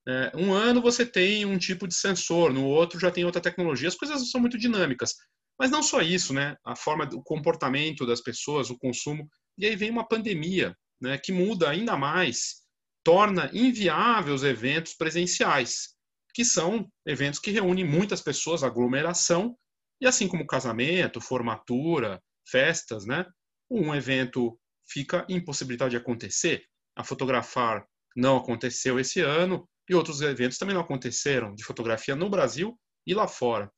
É, 0.07 0.31
um 0.35 0.53
ano 0.53 0.81
você 0.81 1.05
tem 1.05 1.45
um 1.45 1.57
tipo 1.57 1.88
de 1.88 1.95
sensor, 1.95 2.53
no 2.53 2.65
outro 2.65 3.00
já 3.00 3.09
tem 3.09 3.25
outra 3.25 3.41
tecnologia. 3.41 3.88
As 3.88 3.95
coisas 3.95 4.29
são 4.29 4.39
muito 4.39 4.57
dinâmicas. 4.57 5.15
Mas 5.59 5.71
não 5.71 5.81
só 5.81 6.01
isso, 6.01 6.33
né? 6.33 6.55
A 6.65 6.75
forma, 6.75 7.09
o 7.13 7.24
comportamento 7.24 8.05
das 8.05 8.21
pessoas, 8.21 8.69
o 8.69 8.77
consumo. 8.77 9.27
E 9.57 9.65
aí 9.65 9.75
vem 9.75 9.89
uma 9.89 10.07
pandemia, 10.07 10.75
né? 11.01 11.17
Que 11.17 11.31
muda 11.31 11.69
ainda 11.69 11.97
mais, 11.97 12.62
torna 13.03 13.50
inviáveis 13.53 14.41
os 14.41 14.43
eventos 14.43 14.93
presenciais, 14.93 15.95
que 16.33 16.43
são 16.43 16.88
eventos 17.05 17.39
que 17.39 17.51
reúnem 17.51 17.85
muitas 17.85 18.21
pessoas, 18.21 18.63
aglomeração, 18.63 19.55
e 20.01 20.05
assim 20.05 20.27
como 20.27 20.45
casamento, 20.45 21.21
formatura, 21.21 22.21
festas, 22.47 23.05
né? 23.05 23.25
Um 23.71 23.95
evento 23.95 24.59
fica 24.88 25.25
impossibilitado 25.29 25.91
de 25.91 25.97
acontecer. 25.97 26.63
A 26.95 27.03
fotografar 27.03 27.85
não 28.15 28.38
aconteceu 28.38 29.00
esse 29.00 29.21
ano, 29.21 29.67
e 29.89 29.96
outros 29.96 30.22
eventos 30.22 30.58
também 30.58 30.74
não 30.74 30.82
aconteceram 30.82 31.54
de 31.54 31.63
fotografia 31.63 32.15
no 32.15 32.30
Brasil 32.30 32.77
e 33.06 33.13
lá 33.13 33.27
fora. 33.27 33.72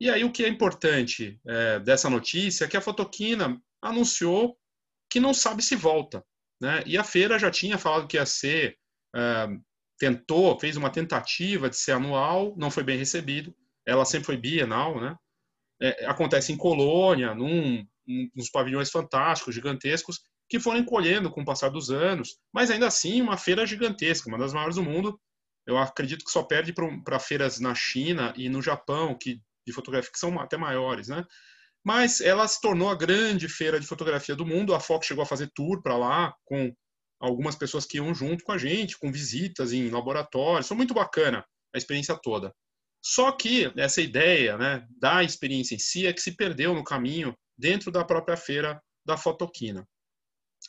E 0.00 0.10
aí 0.10 0.24
o 0.24 0.32
que 0.32 0.44
é 0.44 0.48
importante 0.48 1.40
é, 1.46 1.78
dessa 1.80 2.10
notícia 2.10 2.64
é 2.64 2.68
que 2.68 2.76
a 2.76 2.80
Fotoquina 2.80 3.60
anunciou 3.80 4.58
que 5.10 5.20
não 5.20 5.32
sabe 5.32 5.62
se 5.62 5.76
volta. 5.76 6.24
Né? 6.60 6.82
E 6.86 6.96
a 6.98 7.04
feira 7.04 7.38
já 7.38 7.50
tinha 7.50 7.78
falado 7.78 8.08
que 8.08 8.16
ia 8.16 8.26
ser, 8.26 8.76
é, 9.14 9.48
tentou, 9.98 10.58
fez 10.58 10.76
uma 10.76 10.90
tentativa 10.90 11.68
de 11.68 11.76
ser 11.76 11.92
anual, 11.92 12.54
não 12.56 12.70
foi 12.70 12.82
bem 12.82 12.98
recebido. 12.98 13.54
Ela 13.86 14.04
sempre 14.04 14.26
foi 14.26 14.36
bienal, 14.36 15.00
né? 15.00 15.14
É, 15.80 16.06
acontece 16.06 16.52
em 16.52 16.56
Colônia, 16.56 17.34
num, 17.34 17.86
uns 18.36 18.50
pavilhões 18.50 18.90
fantásticos, 18.90 19.54
gigantescos, 19.54 20.20
que 20.48 20.60
foram 20.60 20.78
encolhendo 20.78 21.30
com 21.30 21.42
o 21.42 21.44
passar 21.44 21.68
dos 21.68 21.90
anos, 21.90 22.38
mas 22.52 22.70
ainda 22.70 22.86
assim 22.86 23.20
uma 23.20 23.36
feira 23.36 23.66
gigantesca, 23.66 24.28
uma 24.28 24.38
das 24.38 24.52
maiores 24.52 24.76
do 24.76 24.82
mundo, 24.82 25.18
eu 25.66 25.78
acredito 25.78 26.24
que 26.24 26.30
só 26.30 26.42
perde 26.42 26.74
para 27.04 27.18
feiras 27.18 27.58
na 27.58 27.74
China 27.74 28.32
e 28.36 28.48
no 28.48 28.60
Japão, 28.60 29.16
que 29.16 29.40
de 29.66 29.72
fotografia 29.72 30.10
que 30.12 30.18
são 30.18 30.38
até 30.38 30.56
maiores, 30.56 31.08
né? 31.08 31.24
Mas 31.82 32.20
ela 32.20 32.46
se 32.48 32.60
tornou 32.60 32.88
a 32.88 32.94
grande 32.94 33.48
feira 33.48 33.78
de 33.78 33.86
fotografia 33.86 34.34
do 34.34 34.46
mundo. 34.46 34.74
A 34.74 34.80
Fox 34.80 35.06
chegou 35.06 35.22
a 35.22 35.26
fazer 35.26 35.50
tour 35.54 35.82
para 35.82 35.96
lá 35.96 36.34
com 36.44 36.74
algumas 37.20 37.56
pessoas 37.56 37.84
que 37.84 37.98
iam 37.98 38.14
junto 38.14 38.44
com 38.44 38.52
a 38.52 38.58
gente, 38.58 38.98
com 38.98 39.12
visitas 39.12 39.72
em 39.72 39.90
laboratórios. 39.90 40.66
Foi 40.66 40.76
muito 40.76 40.94
bacana 40.94 41.44
a 41.74 41.78
experiência 41.78 42.16
toda. 42.16 42.54
Só 43.02 43.32
que 43.32 43.70
essa 43.76 44.00
ideia, 44.00 44.56
né, 44.56 44.86
da 44.98 45.22
experiência 45.22 45.74
em 45.74 45.78
si 45.78 46.06
é 46.06 46.12
que 46.12 46.22
se 46.22 46.32
perdeu 46.32 46.74
no 46.74 46.82
caminho 46.82 47.36
dentro 47.56 47.90
da 47.90 48.02
própria 48.02 48.36
feira 48.36 48.82
da 49.04 49.18
Fotoquina. 49.18 49.86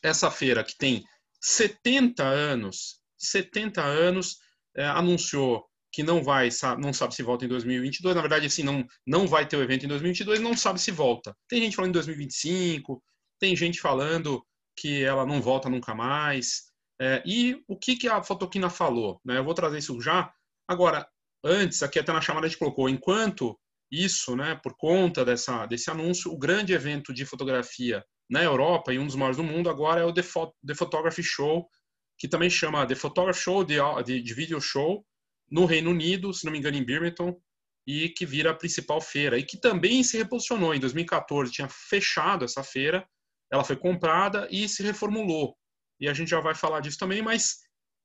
Essa 0.03 0.29
feira 0.29 0.63
que 0.63 0.77
tem 0.77 1.03
70 1.39 2.23
anos, 2.23 2.99
70 3.17 3.81
anos, 3.81 4.37
é, 4.75 4.85
anunciou 4.85 5.65
que 5.91 6.03
não 6.03 6.21
vai, 6.21 6.49
não 6.77 6.91
sabe 6.91 7.15
se 7.15 7.23
volta 7.23 7.45
em 7.45 7.47
2022. 7.47 8.15
Na 8.15 8.21
verdade, 8.21 8.45
assim, 8.47 8.63
não, 8.63 8.85
não 9.07 9.25
vai 9.25 9.47
ter 9.47 9.55
o 9.55 9.63
evento 9.63 9.85
em 9.85 9.87
2022, 9.87 10.41
não 10.41 10.55
sabe 10.55 10.79
se 10.79 10.91
volta. 10.91 11.33
Tem 11.47 11.61
gente 11.61 11.75
falando 11.75 11.91
em 11.91 11.93
2025, 11.93 13.01
tem 13.39 13.55
gente 13.55 13.79
falando 13.79 14.45
que 14.77 15.03
ela 15.03 15.25
não 15.25 15.41
volta 15.41 15.69
nunca 15.69 15.95
mais. 15.95 16.63
É, 16.99 17.23
e 17.25 17.63
o 17.67 17.77
que, 17.77 17.95
que 17.95 18.09
a 18.09 18.21
Fotoquina 18.21 18.69
falou? 18.69 19.21
Né? 19.23 19.37
Eu 19.37 19.45
vou 19.45 19.53
trazer 19.53 19.77
isso 19.77 19.99
já. 20.01 20.33
Agora, 20.67 21.07
antes, 21.43 21.81
aqui 21.81 21.97
até 21.97 22.11
na 22.11 22.21
chamada 22.21 22.45
a 22.45 22.49
gente 22.49 22.59
colocou, 22.59 22.89
enquanto 22.89 23.57
isso, 23.89 24.35
né, 24.35 24.59
por 24.61 24.75
conta 24.75 25.23
dessa, 25.23 25.65
desse 25.65 25.89
anúncio, 25.89 26.31
o 26.31 26.37
grande 26.37 26.73
evento 26.73 27.13
de 27.13 27.25
fotografia 27.25 28.03
na 28.29 28.43
Europa 28.43 28.91
e 28.91 28.99
um 28.99 29.05
dos 29.05 29.15
maiores 29.15 29.37
do 29.37 29.43
mundo 29.43 29.69
agora 29.69 30.01
é 30.01 30.03
o 30.03 30.13
The, 30.13 30.23
The 30.65 30.75
Photography 30.75 31.23
Show, 31.23 31.69
que 32.17 32.27
também 32.27 32.49
chama 32.49 32.85
The 32.85 32.95
Photography 32.95 33.41
Show, 33.41 33.63
de, 33.63 33.75
de, 34.05 34.21
de 34.21 34.33
Video 34.33 34.59
Show, 34.61 35.05
no 35.49 35.65
Reino 35.65 35.91
Unido, 35.91 36.33
se 36.33 36.45
não 36.45 36.51
me 36.51 36.59
engano, 36.59 36.77
em 36.77 36.85
Birmingham, 36.85 37.35
e 37.87 38.09
que 38.09 38.25
vira 38.25 38.51
a 38.51 38.55
principal 38.55 38.99
feira, 38.99 39.37
e 39.37 39.43
que 39.43 39.57
também 39.57 40.03
se 40.03 40.17
reposicionou. 40.17 40.73
Em 40.73 40.79
2014 40.79 41.51
tinha 41.51 41.67
fechado 41.69 42.43
essa 42.43 42.63
feira, 42.63 43.07
ela 43.51 43.63
foi 43.63 43.75
comprada 43.75 44.47
e 44.49 44.67
se 44.67 44.81
reformulou. 44.81 45.55
E 45.99 46.09
a 46.09 46.13
gente 46.13 46.29
já 46.29 46.39
vai 46.39 46.55
falar 46.55 46.79
disso 46.79 46.97
também, 46.97 47.21
mas 47.21 47.57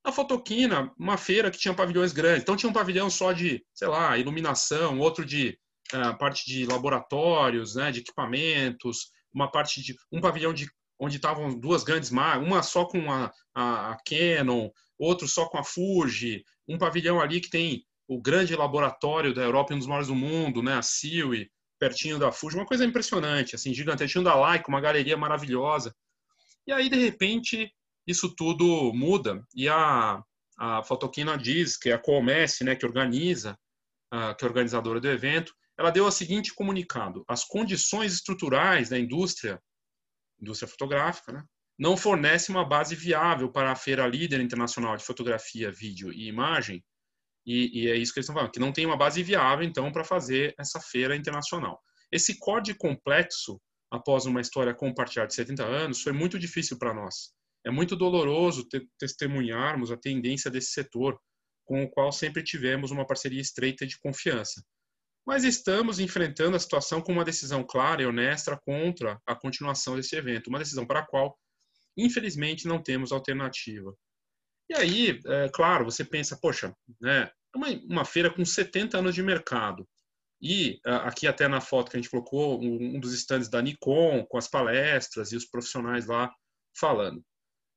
a 0.05 0.13
Fotoquina, 0.13 0.93
uma 0.99 1.17
feira 1.17 1.51
que 1.51 1.59
tinha 1.59 1.75
pavilhões 1.75 2.13
grandes, 2.13 2.43
então 2.43 2.57
tinha 2.57 2.71
um 2.71 2.75
pavilhão 2.75 3.11
só 3.11 3.33
de, 3.33 3.65
sei 3.75 3.89
lá, 3.89 4.17
iluminação, 4.19 4.99
outro 4.99 5.25
de 5.25 5.59
uh, 5.93 6.17
parte 6.19 6.45
de 6.47 6.67
laboratórios, 6.67 7.75
né, 7.75 7.91
de 7.91 8.01
equipamentos, 8.01 9.11
uma 9.33 9.51
parte 9.51 9.83
de 9.83 9.95
um 10.13 10.21
pavilhão 10.21 10.53
de 10.53 10.71
onde 11.01 11.17
estavam 11.17 11.59
duas 11.59 11.83
grandes 11.83 12.11
marcas, 12.11 12.47
uma 12.47 12.63
só 12.63 12.85
com 12.85 13.11
a, 13.11 13.33
a, 13.55 13.93
a, 13.93 13.97
Canon, 14.05 14.71
outro 14.99 15.27
só 15.27 15.47
com 15.47 15.57
a 15.57 15.65
Fuji, 15.65 16.45
um 16.69 16.77
pavilhão 16.77 17.19
ali 17.21 17.41
que 17.41 17.49
tem 17.49 17.85
o 18.07 18.21
grande 18.21 18.55
laboratório 18.55 19.33
da 19.33 19.43
Europa, 19.43 19.73
um 19.73 19.79
dos 19.79 19.87
maiores 19.87 20.09
do 20.09 20.15
mundo, 20.15 20.63
né, 20.63 20.75
a 20.75 20.83
CIWI, 20.83 21.51
pertinho 21.79 22.19
da 22.19 22.31
Fuji, 22.31 22.57
uma 22.57 22.67
coisa 22.67 22.85
impressionante, 22.85 23.55
assim, 23.55 23.73
gigante, 23.73 24.07
tinha 24.07 24.23
da 24.23 24.51
Leica, 24.51 24.69
uma 24.69 24.81
galeria 24.81 25.17
maravilhosa. 25.17 25.95
E 26.67 26.73
aí, 26.73 26.91
de 26.91 26.97
repente, 26.97 27.73
isso 28.07 28.35
tudo 28.37 28.93
muda, 28.93 29.43
e 29.55 29.69
a, 29.69 30.23
a 30.59 30.83
Fotoquina 30.83 31.39
diz, 31.39 31.79
que 31.79 31.89
é 31.89 31.95
a 31.95 31.99
Comece, 31.99 32.63
né, 32.63 32.77
que 32.77 32.85
organiza, 32.85 33.59
que 34.37 34.45
é 34.45 34.49
organizadora 34.49 35.01
do 35.01 35.09
evento, 35.09 35.55
ela 35.79 35.91
deu 35.91 36.05
o 36.05 36.11
seguinte 36.11 36.53
comunicado: 36.53 37.25
as 37.27 37.45
condições 37.45 38.13
estruturais 38.13 38.91
da 38.91 38.99
indústria 38.99 39.63
indústria 40.41 40.69
fotográfica, 40.69 41.33
né? 41.33 41.45
não 41.79 41.97
fornece 41.97 42.51
uma 42.51 42.65
base 42.65 42.95
viável 42.95 43.51
para 43.51 43.73
a 43.73 43.77
feira 43.77 44.07
líder 44.07 44.41
internacional 44.41 44.97
de 44.97 45.05
fotografia, 45.05 45.73
vídeo 45.73 46.13
e 46.13 46.29
imagem, 46.29 46.85
e, 47.47 47.81
e 47.81 47.89
é 47.89 47.97
isso 47.97 48.13
que 48.13 48.19
eles 48.19 48.27
estão 48.27 48.35
falando, 48.35 48.53
que 48.53 48.61
não 48.61 48.73
tem 48.73 48.85
uma 48.85 48.97
base 48.97 49.23
viável, 49.23 49.67
então, 49.67 49.91
para 49.91 50.05
fazer 50.05 50.55
essa 50.59 50.79
feira 50.79 51.17
internacional. 51.17 51.81
Esse 52.13 52.39
COD 52.39 52.75
complexo, 52.75 53.61
após 53.91 54.27
uma 54.27 54.41
história 54.41 54.75
compartilhada 54.75 55.29
de 55.29 55.35
70 55.35 55.65
anos, 55.65 56.03
foi 56.03 56.13
muito 56.13 56.39
difícil 56.39 56.79
para 56.79 56.93
nós. 56.93 57.33
É 57.65 57.71
muito 57.71 57.97
doloroso 57.97 58.67
te 58.69 58.87
testemunharmos 58.99 59.91
a 59.91 59.97
tendência 59.97 60.51
desse 60.51 60.73
setor, 60.73 61.19
com 61.65 61.83
o 61.83 61.91
qual 61.91 62.13
sempre 62.13 62.43
tivemos 62.43 62.91
uma 62.91 63.07
parceria 63.07 63.41
estreita 63.41 63.87
de 63.87 63.99
confiança. 64.01 64.63
Mas 65.27 65.45
estamos 65.45 66.01
enfrentando 66.01 66.57
a 66.57 66.61
situação 66.61 67.01
com 67.01 67.13
uma 67.13 67.25
decisão 67.25 67.63
clara 67.63 68.03
e 68.03 68.07
honesta 68.07 68.59
contra 68.65 69.21
a 69.27 69.35
continuação 69.35 69.97
desse 69.97 70.17
evento, 70.17 70.49
uma 70.49 70.59
decisão 70.59 70.87
para 70.87 71.01
a 71.01 71.07
qual, 71.07 71.39
infelizmente, 71.97 72.67
não 72.67 72.83
temos 72.83 73.13
alternativa. 73.13 73.95
E 74.69 74.75
aí, 74.75 75.21
é, 75.27 75.49
claro, 75.53 75.85
você 75.85 76.05
pensa, 76.05 76.39
poxa, 76.41 76.75
né, 77.01 77.31
é 77.55 77.59
uma, 77.59 77.69
uma 77.89 78.05
feira 78.05 78.33
com 78.33 78.45
70 78.45 78.99
anos 78.99 79.15
de 79.15 79.23
mercado. 79.23 79.87
E 80.43 80.81
aqui 80.85 81.27
até 81.27 81.47
na 81.47 81.61
foto 81.61 81.91
que 81.91 81.97
a 81.97 82.01
gente 82.01 82.11
colocou, 82.11 82.63
um, 82.63 82.99
dos 82.99 83.13
estandes 83.13 83.49
da 83.49 83.61
Nikon, 83.61 84.25
com 84.25 84.39
as 84.39 84.49
palestras 84.49 85.33
e 85.33 85.37
os 85.37 85.45
profissionais 85.45 86.07
lá 86.07 86.33
falando. 86.75 87.23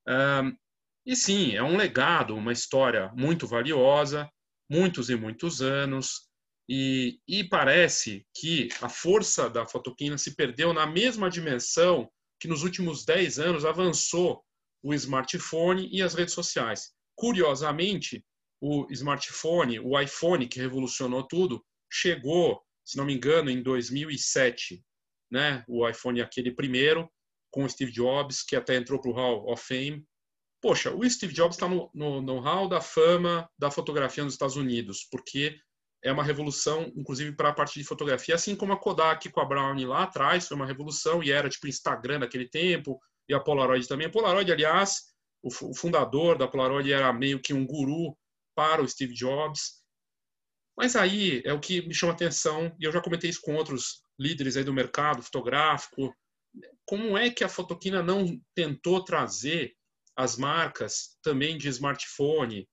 Um, 0.08 0.56
e 1.04 1.14
sim, 1.14 1.54
é 1.54 1.62
um 1.62 1.76
legado, 1.76 2.34
uma 2.34 2.52
história 2.52 3.12
muito 3.14 3.46
valiosa, 3.46 4.30
muitos 4.70 5.10
e 5.10 5.16
muitos 5.16 5.60
anos, 5.60 6.30
e, 6.68 7.20
e 7.28 7.44
parece 7.44 8.26
que 8.34 8.68
a 8.80 8.88
força 8.88 9.50
da 9.50 9.66
fotoquina 9.66 10.16
se 10.16 10.34
perdeu 10.34 10.72
na 10.72 10.86
mesma 10.86 11.28
dimensão 11.28 12.10
que 12.40 12.48
nos 12.48 12.62
últimos 12.62 13.04
10 13.04 13.38
anos 13.38 13.64
avançou 13.64 14.42
o 14.82 14.94
smartphone 14.94 15.88
e 15.92 16.02
as 16.02 16.14
redes 16.14 16.34
sociais. 16.34 16.92
Curiosamente, 17.14 18.24
o 18.60 18.86
smartphone, 18.90 19.78
o 19.80 19.98
iPhone, 19.98 20.48
que 20.48 20.58
revolucionou 20.58 21.22
tudo, 21.22 21.64
chegou, 21.90 22.62
se 22.84 22.96
não 22.96 23.04
me 23.04 23.14
engano, 23.14 23.50
em 23.50 23.62
2007. 23.62 24.82
Né? 25.30 25.64
O 25.68 25.88
iPhone 25.88 26.20
aquele 26.20 26.50
primeiro, 26.50 27.10
com 27.50 27.64
o 27.64 27.68
Steve 27.68 27.92
Jobs, 27.92 28.42
que 28.42 28.56
até 28.56 28.76
entrou 28.76 29.00
para 29.00 29.10
o 29.10 29.14
Hall 29.14 29.52
of 29.52 29.62
Fame. 29.62 30.04
Poxa, 30.60 30.94
o 30.94 31.08
Steve 31.08 31.34
Jobs 31.34 31.56
está 31.56 31.68
no, 31.68 31.90
no, 31.94 32.22
no 32.22 32.40
Hall 32.40 32.68
da 32.68 32.80
Fama 32.80 33.48
da 33.58 33.70
fotografia 33.70 34.24
nos 34.24 34.32
Estados 34.32 34.56
Unidos, 34.56 35.06
porque 35.10 35.58
é 36.04 36.12
uma 36.12 36.22
revolução, 36.22 36.92
inclusive 36.94 37.32
para 37.32 37.48
a 37.48 37.52
parte 37.52 37.78
de 37.78 37.84
fotografia, 37.84 38.34
assim 38.34 38.54
como 38.54 38.74
a 38.74 38.76
Kodak 38.76 39.30
com 39.30 39.40
a 39.40 39.44
Brownie 39.44 39.86
lá 39.86 40.02
atrás 40.02 40.46
foi 40.46 40.54
uma 40.54 40.66
revolução 40.66 41.22
e 41.22 41.32
era 41.32 41.48
tipo 41.48 41.66
Instagram 41.66 42.18
naquele 42.18 42.46
tempo, 42.46 43.00
e 43.26 43.32
a 43.32 43.40
Polaroid 43.40 43.88
também. 43.88 44.06
A 44.06 44.10
Polaroid, 44.10 44.52
aliás, 44.52 45.14
o, 45.42 45.50
fundador 45.74 46.36
da 46.36 46.46
Polaroid 46.46 46.92
era 46.92 47.10
meio 47.10 47.40
que 47.40 47.54
um 47.54 47.66
guru 47.66 48.14
para 48.54 48.82
o 48.82 48.88
Steve 48.88 49.14
Jobs. 49.14 49.82
Mas 50.76 50.94
aí 50.94 51.40
é 51.42 51.54
o 51.54 51.60
que 51.60 51.86
me 51.88 51.94
chama 51.94 52.12
atenção, 52.12 52.74
e 52.78 52.84
eu 52.84 52.92
já 52.92 53.00
comentei 53.00 53.30
isso 53.30 53.40
com 53.40 53.54
outros 53.54 54.02
líderes 54.18 54.58
aí 54.58 54.64
do 54.64 54.74
mercado 54.74 55.22
fotográfico, 55.22 56.14
como 56.86 57.16
é 57.16 57.30
que 57.30 57.42
a 57.42 57.48
Fotoquina 57.48 58.02
não 58.02 58.38
tentou 58.54 59.02
trazer 59.02 59.74
as 60.14 60.36
marcas 60.36 61.16
também 61.22 61.56
de 61.56 61.68
smartphone 61.68 62.68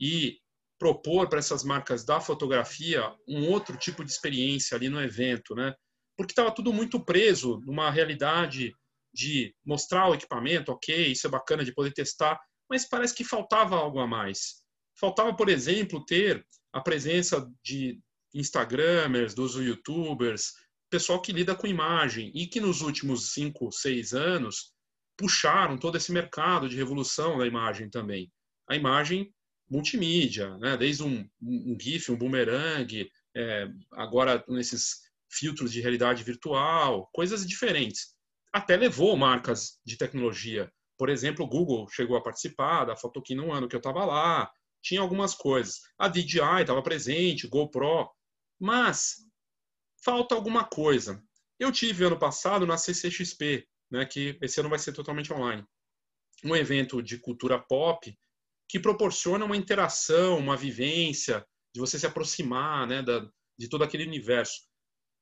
e 0.00 0.38
propor 0.78 1.28
para 1.28 1.38
essas 1.38 1.64
marcas 1.64 2.04
da 2.04 2.20
fotografia 2.20 3.10
um 3.26 3.48
outro 3.48 3.76
tipo 3.76 4.04
de 4.04 4.10
experiência 4.10 4.76
ali 4.76 4.88
no 4.88 5.00
evento, 5.00 5.54
né? 5.54 5.74
Porque 6.16 6.32
estava 6.32 6.54
tudo 6.54 6.72
muito 6.72 7.04
preso 7.04 7.60
numa 7.64 7.90
realidade 7.90 8.72
de 9.12 9.54
mostrar 9.64 10.08
o 10.08 10.14
equipamento, 10.14 10.70
ok, 10.70 11.06
isso 11.06 11.26
é 11.26 11.30
bacana 11.30 11.64
de 11.64 11.74
poder 11.74 11.92
testar, 11.92 12.38
mas 12.68 12.86
parece 12.86 13.14
que 13.14 13.24
faltava 13.24 13.76
algo 13.76 13.98
a 13.98 14.06
mais. 14.06 14.62
Faltava, 14.98 15.34
por 15.34 15.48
exemplo, 15.48 16.04
ter 16.04 16.44
a 16.72 16.80
presença 16.80 17.50
de 17.64 17.98
Instagramers, 18.34 19.34
dos 19.34 19.54
YouTubers, 19.54 20.52
pessoal 20.90 21.20
que 21.20 21.32
lida 21.32 21.54
com 21.54 21.66
imagem 21.66 22.30
e 22.34 22.46
que 22.46 22.60
nos 22.60 22.82
últimos 22.82 23.32
cinco, 23.32 23.72
seis 23.72 24.12
anos 24.12 24.72
puxaram 25.16 25.78
todo 25.78 25.96
esse 25.96 26.12
mercado 26.12 26.68
de 26.68 26.76
revolução 26.76 27.38
da 27.38 27.46
imagem 27.46 27.88
também. 27.88 28.30
A 28.68 28.76
imagem 28.76 29.32
multimídia, 29.68 30.56
né? 30.58 30.76
desde 30.76 31.02
um, 31.02 31.28
um 31.42 31.76
GIF, 31.80 32.10
um 32.10 32.16
boomerang, 32.16 33.10
é, 33.34 33.68
agora 33.92 34.44
nesses 34.48 35.02
filtros 35.28 35.72
de 35.72 35.80
realidade 35.80 36.22
virtual, 36.22 37.08
coisas 37.12 37.46
diferentes. 37.46 38.14
Até 38.52 38.76
levou 38.76 39.16
marcas 39.16 39.78
de 39.84 39.96
tecnologia. 39.96 40.72
Por 40.96 41.10
exemplo, 41.10 41.44
o 41.44 41.48
Google 41.48 41.88
chegou 41.90 42.16
a 42.16 42.22
participar 42.22 42.84
da 42.84 42.96
Fotoquim 42.96 43.34
no 43.34 43.52
ano 43.52 43.68
que 43.68 43.76
eu 43.76 43.78
estava 43.78 44.04
lá. 44.04 44.50
Tinha 44.80 45.00
algumas 45.00 45.34
coisas. 45.34 45.80
A 45.98 46.08
DJI 46.08 46.62
estava 46.62 46.82
presente, 46.82 47.48
GoPro. 47.48 48.08
Mas 48.58 49.16
falta 50.02 50.34
alguma 50.34 50.64
coisa. 50.64 51.22
Eu 51.58 51.70
tive 51.70 52.04
ano 52.04 52.18
passado 52.18 52.66
na 52.66 52.78
CCXP, 52.78 53.66
né, 53.90 54.06
que 54.06 54.38
esse 54.40 54.60
ano 54.60 54.70
vai 54.70 54.78
ser 54.78 54.92
totalmente 54.92 55.32
online. 55.32 55.64
Um 56.44 56.54
evento 56.54 57.02
de 57.02 57.18
cultura 57.18 57.58
pop 57.58 58.16
que 58.68 58.80
proporciona 58.80 59.44
uma 59.44 59.56
interação, 59.56 60.38
uma 60.38 60.56
vivência, 60.56 61.46
de 61.74 61.80
você 61.80 61.98
se 61.98 62.06
aproximar 62.06 62.86
né, 62.86 63.02
da, 63.02 63.28
de 63.58 63.68
todo 63.68 63.84
aquele 63.84 64.06
universo. 64.06 64.62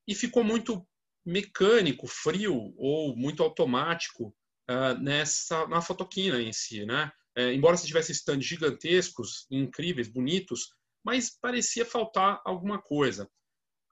E 0.06 0.14
ficou 0.14 0.44
muito 0.44 0.86
mecânico, 1.26 2.06
frio 2.06 2.74
ou 2.76 3.16
muito 3.16 3.42
automático 3.42 4.34
uh, 4.70 4.98
nessa 5.00 5.66
na 5.66 5.80
fotoquina 5.80 6.40
em 6.40 6.52
si, 6.52 6.84
né? 6.84 7.10
É, 7.36 7.52
embora 7.52 7.76
se 7.76 7.86
tivesse 7.86 8.12
stands 8.12 8.46
gigantescos, 8.46 9.46
incríveis, 9.50 10.06
bonitos, 10.06 10.68
mas 11.04 11.30
parecia 11.30 11.84
faltar 11.84 12.40
alguma 12.44 12.80
coisa. 12.80 13.28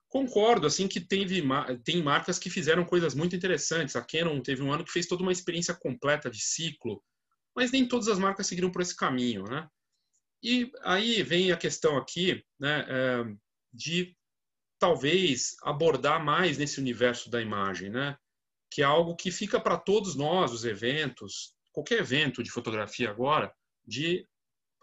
Concordo, 0.08 0.66
assim, 0.66 0.86
que 0.86 1.00
teve, 1.00 1.42
tem 1.82 2.02
marcas 2.02 2.38
que 2.38 2.50
fizeram 2.50 2.84
coisas 2.84 3.14
muito 3.14 3.34
interessantes. 3.34 3.96
A 3.96 4.02
Canon 4.02 4.40
teve 4.40 4.62
um 4.62 4.72
ano 4.72 4.84
que 4.84 4.92
fez 4.92 5.06
toda 5.06 5.22
uma 5.22 5.32
experiência 5.32 5.74
completa 5.74 6.30
de 6.30 6.40
ciclo, 6.40 7.02
mas 7.54 7.70
nem 7.70 7.86
todas 7.86 8.08
as 8.08 8.18
marcas 8.18 8.46
seguiram 8.46 8.70
por 8.70 8.82
esse 8.82 8.96
caminho, 8.96 9.44
né? 9.44 9.68
E 10.42 10.70
aí 10.82 11.22
vem 11.22 11.52
a 11.52 11.56
questão 11.56 11.96
aqui, 11.96 12.44
né, 12.58 12.84
é, 12.88 13.24
de 13.72 14.16
talvez 14.78 15.54
abordar 15.62 16.24
mais 16.24 16.58
nesse 16.58 16.80
universo 16.80 17.30
da 17.30 17.40
imagem, 17.40 17.90
né? 17.90 18.16
Que 18.70 18.82
é 18.82 18.84
algo 18.84 19.14
que 19.14 19.30
fica 19.30 19.60
para 19.60 19.78
todos 19.78 20.16
nós, 20.16 20.52
os 20.52 20.64
eventos, 20.64 21.54
qualquer 21.70 22.00
evento 22.00 22.42
de 22.42 22.50
fotografia 22.50 23.08
agora, 23.08 23.54
de 23.86 24.26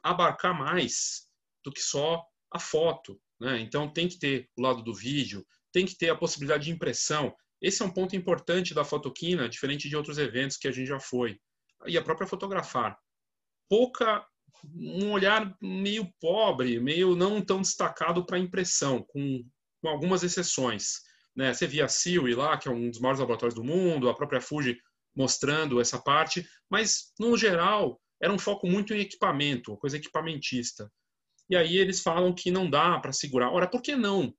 abarcar 0.01 0.58
mais 0.58 1.27
do 1.63 1.71
que 1.71 1.82
só 1.82 2.23
a 2.51 2.60
foto, 2.60 3.19
né? 3.39 3.60
Então 3.60 3.91
tem 3.91 4.08
que 4.08 4.17
ter 4.17 4.49
o 4.55 4.62
lado 4.62 4.82
do 4.82 4.93
vídeo, 4.93 5.45
tem 5.73 5.86
que 5.86 5.97
ter 5.97 6.10
a 6.10 6.15
possibilidade 6.15 6.65
de 6.65 6.71
impressão. 6.71 7.36
Esse 7.62 7.82
é 7.82 7.86
um 7.86 7.91
ponto 7.91 8.15
importante 8.15 8.73
da 8.73 8.86
fotoquina, 8.86 9.49
diferente 9.49 9.89
de 9.89 9.97
outros 9.97 10.17
eventos 10.17 10.55
que 10.55 10.67
a 10.67 10.71
gente 10.71 10.88
já 10.88 10.99
foi 10.99 11.38
e 11.85 11.97
a 11.97 12.01
própria 12.01 12.27
fotografar. 12.27 12.97
Pouca, 13.69 14.25
um 14.75 15.11
olhar 15.11 15.55
meio 15.61 16.11
pobre, 16.19 16.79
meio 16.79 17.15
não 17.15 17.41
tão 17.41 17.61
destacado 17.61 18.25
para 18.25 18.39
impressão, 18.39 19.03
com, 19.03 19.43
com 19.81 19.87
algumas 19.87 20.23
exceções. 20.23 21.01
Né? 21.35 21.53
Você 21.53 21.67
via 21.67 21.85
a 21.85 21.89
Silly 21.89 22.33
lá, 22.33 22.57
que 22.57 22.67
é 22.67 22.71
um 22.71 22.89
dos 22.89 22.99
maiores 22.99 23.19
laboratórios 23.19 23.55
do 23.55 23.63
mundo, 23.63 24.09
a 24.09 24.15
própria 24.15 24.41
Fuji 24.41 24.77
mostrando 25.15 25.81
essa 25.81 25.99
parte, 25.99 26.47
mas 26.69 27.11
no 27.19 27.37
geral 27.37 27.99
era 28.21 28.31
um 28.31 28.39
foco 28.39 28.67
muito 28.67 28.93
em 28.93 28.99
equipamento, 28.99 29.77
coisa 29.77 29.97
equipamentista. 29.97 30.91
E 31.49 31.55
aí 31.55 31.77
eles 31.77 32.01
falam 32.01 32.33
que 32.33 32.51
não 32.51 32.69
dá 32.69 32.99
para 32.99 33.11
segurar. 33.11 33.51
Ora, 33.51 33.67
por 33.67 33.81
que 33.81 33.95
não? 33.95 34.33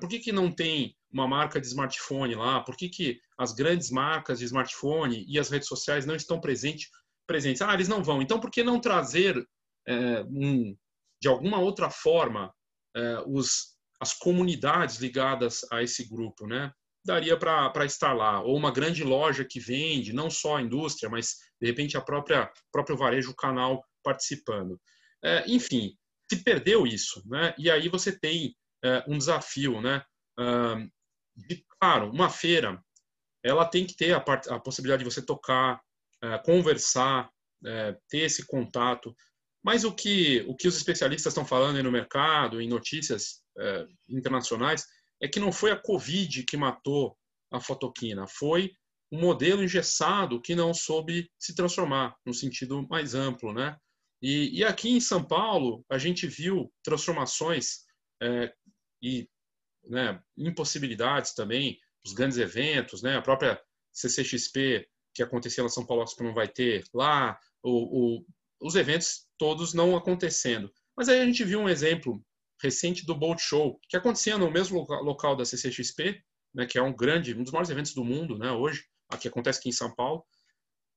Por 0.00 0.08
que, 0.08 0.18
que 0.18 0.32
não 0.32 0.50
tem 0.50 0.96
uma 1.16 1.26
marca 1.26 1.58
de 1.58 1.66
smartphone 1.66 2.34
lá? 2.34 2.60
Por 2.60 2.76
que, 2.76 2.88
que 2.88 3.18
as 3.38 3.54
grandes 3.54 3.90
marcas 3.90 4.38
de 4.38 4.44
smartphone 4.44 5.24
e 5.26 5.38
as 5.38 5.48
redes 5.48 5.66
sociais 5.66 6.04
não 6.04 6.14
estão 6.14 6.40
presentes? 6.40 6.90
presentes? 7.26 7.62
Ah, 7.62 7.74
eles 7.74 7.88
não 7.88 8.04
vão. 8.04 8.22
Então, 8.22 8.38
por 8.38 8.50
que 8.50 8.62
não 8.62 8.78
trazer 8.78 9.44
é, 9.88 10.22
um, 10.24 10.76
de 11.20 11.28
alguma 11.28 11.58
outra 11.58 11.90
forma 11.90 12.54
é, 12.94 13.22
os, 13.26 13.76
as 14.00 14.12
comunidades 14.12 14.98
ligadas 14.98 15.60
a 15.72 15.82
esse 15.82 16.08
grupo, 16.08 16.46
né? 16.46 16.70
Daria 17.04 17.36
para 17.36 17.84
estar 17.84 18.12
lá. 18.12 18.42
Ou 18.42 18.56
uma 18.56 18.72
grande 18.72 19.02
loja 19.02 19.44
que 19.44 19.60
vende, 19.60 20.12
não 20.12 20.28
só 20.28 20.56
a 20.56 20.62
indústria, 20.62 21.08
mas 21.08 21.36
de 21.60 21.66
repente 21.66 21.96
a 21.96 22.00
própria 22.00 22.50
próprio 22.72 22.96
varejo 22.96 23.34
canal 23.34 23.82
participando. 24.02 24.78
É, 25.24 25.44
enfim, 25.48 25.96
se 26.30 26.42
perdeu 26.42 26.86
isso, 26.86 27.22
né? 27.26 27.54
E 27.56 27.70
aí 27.70 27.88
você 27.88 28.16
tem 28.16 28.54
é, 28.84 29.04
um 29.08 29.16
desafio, 29.16 29.80
né? 29.80 30.02
De, 31.36 31.64
claro, 31.78 32.10
uma 32.10 32.30
feira, 32.30 32.82
ela 33.42 33.64
tem 33.64 33.86
que 33.86 33.96
ter 33.96 34.12
a, 34.12 34.20
part, 34.20 34.48
a 34.48 34.58
possibilidade 34.58 35.04
de 35.04 35.10
você 35.10 35.22
tocar, 35.22 35.80
é, 36.22 36.38
conversar, 36.38 37.30
é, 37.64 37.96
ter 38.08 38.20
esse 38.20 38.46
contato. 38.46 39.14
Mas 39.62 39.84
o 39.84 39.92
que, 39.92 40.44
o 40.48 40.56
que 40.56 40.68
os 40.68 40.76
especialistas 40.76 41.32
estão 41.32 41.44
falando 41.44 41.82
no 41.82 41.92
mercado, 41.92 42.60
em 42.60 42.68
notícias 42.68 43.42
é, 43.58 43.86
internacionais, 44.08 44.84
é 45.20 45.28
que 45.28 45.40
não 45.40 45.52
foi 45.52 45.70
a 45.70 45.80
Covid 45.80 46.44
que 46.44 46.56
matou 46.56 47.16
a 47.50 47.60
fotoquina, 47.60 48.26
foi 48.26 48.72
um 49.10 49.20
modelo 49.20 49.62
engessado 49.62 50.40
que 50.40 50.54
não 50.54 50.74
soube 50.74 51.30
se 51.38 51.54
transformar, 51.54 52.16
no 52.24 52.34
sentido 52.34 52.86
mais 52.88 53.14
amplo, 53.14 53.52
né? 53.52 53.76
E, 54.20 54.58
e 54.58 54.64
aqui 54.64 54.90
em 54.90 55.00
São 55.00 55.22
Paulo, 55.22 55.84
a 55.88 55.98
gente 55.98 56.26
viu 56.26 56.72
transformações 56.82 57.84
é, 58.20 58.52
e 59.00 59.28
né, 59.88 60.20
impossibilidades 60.36 61.34
também 61.34 61.78
os 62.04 62.12
grandes 62.12 62.38
eventos, 62.38 63.02
né? 63.02 63.16
A 63.16 63.22
própria 63.22 63.60
CCXP 63.92 64.88
que 65.16 65.22
acontecia 65.22 65.62
lá 65.62 65.68
em 65.68 65.72
São 65.72 65.86
Paulo, 65.86 66.04
que 66.04 66.22
não 66.22 66.34
vai 66.34 66.46
ter 66.46 66.84
lá, 66.92 67.38
o, 67.62 68.18
o, 68.18 68.26
os 68.60 68.76
eventos 68.76 69.26
todos 69.38 69.72
não 69.72 69.96
acontecendo. 69.96 70.70
Mas 70.94 71.08
aí 71.08 71.20
a 71.20 71.24
gente 71.24 71.42
viu 71.42 71.58
um 71.58 71.68
exemplo 71.68 72.22
recente 72.62 73.04
do 73.06 73.14
Boat 73.14 73.40
Show, 73.40 73.80
que 73.88 73.96
acontecia 73.96 74.36
no 74.36 74.50
mesmo 74.50 74.86
local 75.02 75.34
da 75.34 75.44
CCXP, 75.44 76.22
né, 76.54 76.66
que 76.66 76.78
é 76.78 76.82
um 76.82 76.94
grande, 76.94 77.34
um 77.34 77.42
dos 77.42 77.52
maiores 77.52 77.70
eventos 77.70 77.94
do 77.94 78.04
mundo, 78.04 78.38
né, 78.38 78.52
hoje, 78.52 78.84
aqui 79.10 79.26
acontece 79.26 79.58
aqui 79.58 79.70
em 79.70 79.72
São 79.72 79.94
Paulo, 79.94 80.22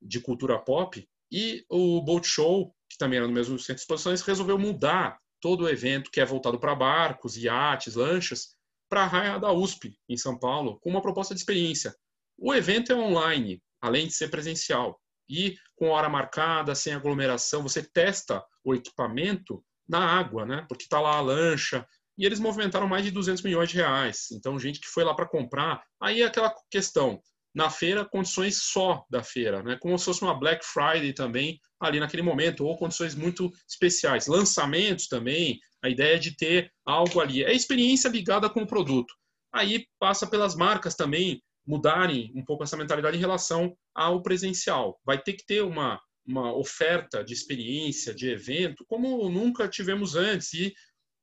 de 0.02 0.19
cultura 0.19 0.60
pop, 0.60 1.08
e 1.32 1.65
o 1.69 2.02
Boat 2.02 2.28
Show, 2.28 2.75
que 2.89 2.97
também 2.97 3.17
era 3.17 3.28
no 3.28 3.34
mesmo 3.34 3.58
centro 3.58 3.75
de 3.75 3.82
exposições, 3.82 4.21
resolveu 4.21 4.58
mudar 4.58 5.17
todo 5.39 5.63
o 5.63 5.69
evento 5.69 6.12
que 6.12 6.19
é 6.19 6.25
voltado 6.25 6.60
para 6.60 6.75
barcos, 6.75 7.38
iates, 7.38 7.95
lanchas, 7.95 8.58
para 8.89 9.04
a 9.04 9.08
Raia 9.08 9.39
da 9.39 9.52
USP, 9.52 9.95
em 10.10 10.17
São 10.17 10.38
Paulo, 10.38 10.80
com 10.80 10.89
uma 10.89 11.02
proposta 11.02 11.34
de 11.34 11.39
experiência. 11.39 11.95
O 12.38 12.54
evento 12.54 12.91
é 12.91 12.95
online, 12.95 13.62
além 13.82 14.08
de 14.08 14.13
ser 14.13 14.30
presencial. 14.30 14.99
E 15.30 15.56
com 15.75 15.89
hora 15.89 16.10
marcada, 16.10 16.73
sem 16.73 16.93
aglomeração, 16.93 17.62
você 17.62 17.84
testa 17.84 18.43
o 18.63 18.73
equipamento 18.73 19.63
na 19.88 19.99
água, 19.99 20.45
né? 20.45 20.65
Porque 20.67 20.84
está 20.84 20.99
lá 20.99 21.17
a 21.17 21.21
lancha. 21.21 21.86
E 22.17 22.25
eles 22.25 22.39
movimentaram 22.39 22.88
mais 22.88 23.06
de 23.06 23.12
200 23.12 23.43
milhões 23.43 23.69
de 23.69 23.75
reais. 23.75 24.32
Então, 24.32 24.60
gente 24.60 24.80
que 24.80 24.88
foi 24.88 25.04
lá 25.04 25.13
para 25.13 25.28
comprar. 25.28 25.84
Aí 26.02 26.21
é 26.21 26.25
aquela 26.25 26.54
questão. 26.69 27.21
Na 27.60 27.69
feira, 27.69 28.06
condições 28.06 28.62
só 28.63 29.04
da 29.10 29.22
feira, 29.22 29.62
né? 29.62 29.78
Como 29.82 30.00
se 30.00 30.06
fosse 30.06 30.22
uma 30.22 30.34
Black 30.34 30.65
Friday 30.65 31.12
também, 31.12 31.60
ali 31.78 32.00
naquele 32.00 32.24
momento, 32.24 32.65
ou 32.65 32.78
condições 32.78 33.15
muito 33.15 33.52
especiais. 33.67 34.28
Lançamentos 34.28 35.10
também, 35.10 35.60
a 35.84 35.89
ideia 35.89 36.17
de 36.17 36.38
ter 36.38 36.72
algo 36.86 37.19
ali. 37.19 37.43
É 37.43 37.52
experiência 37.52 38.08
ligada 38.08 38.50
com 38.50 38.62
o 38.62 38.65
produto. 38.65 39.13
Aí 39.54 39.86
passa 40.00 40.26
pelas 40.26 40.56
marcas 40.56 40.95
também 40.95 41.43
mudarem 41.67 42.32
um 42.34 42.45
pouco 42.45 42.63
essa 42.63 42.78
mentalidade 42.78 43.17
em 43.17 43.19
relação 43.19 43.76
ao 43.93 44.22
presencial. 44.22 44.98
Vai 45.06 45.22
ter 45.22 45.34
que 45.34 45.45
ter 45.45 45.62
uma, 45.62 46.00
uma 46.26 46.56
oferta 46.56 47.26
de 47.26 47.34
experiência, 47.34 48.15
de 48.15 48.30
evento, 48.30 48.86
como 48.88 49.28
nunca 49.28 49.67
tivemos 49.67 50.15
antes, 50.15 50.54
e 50.54 50.74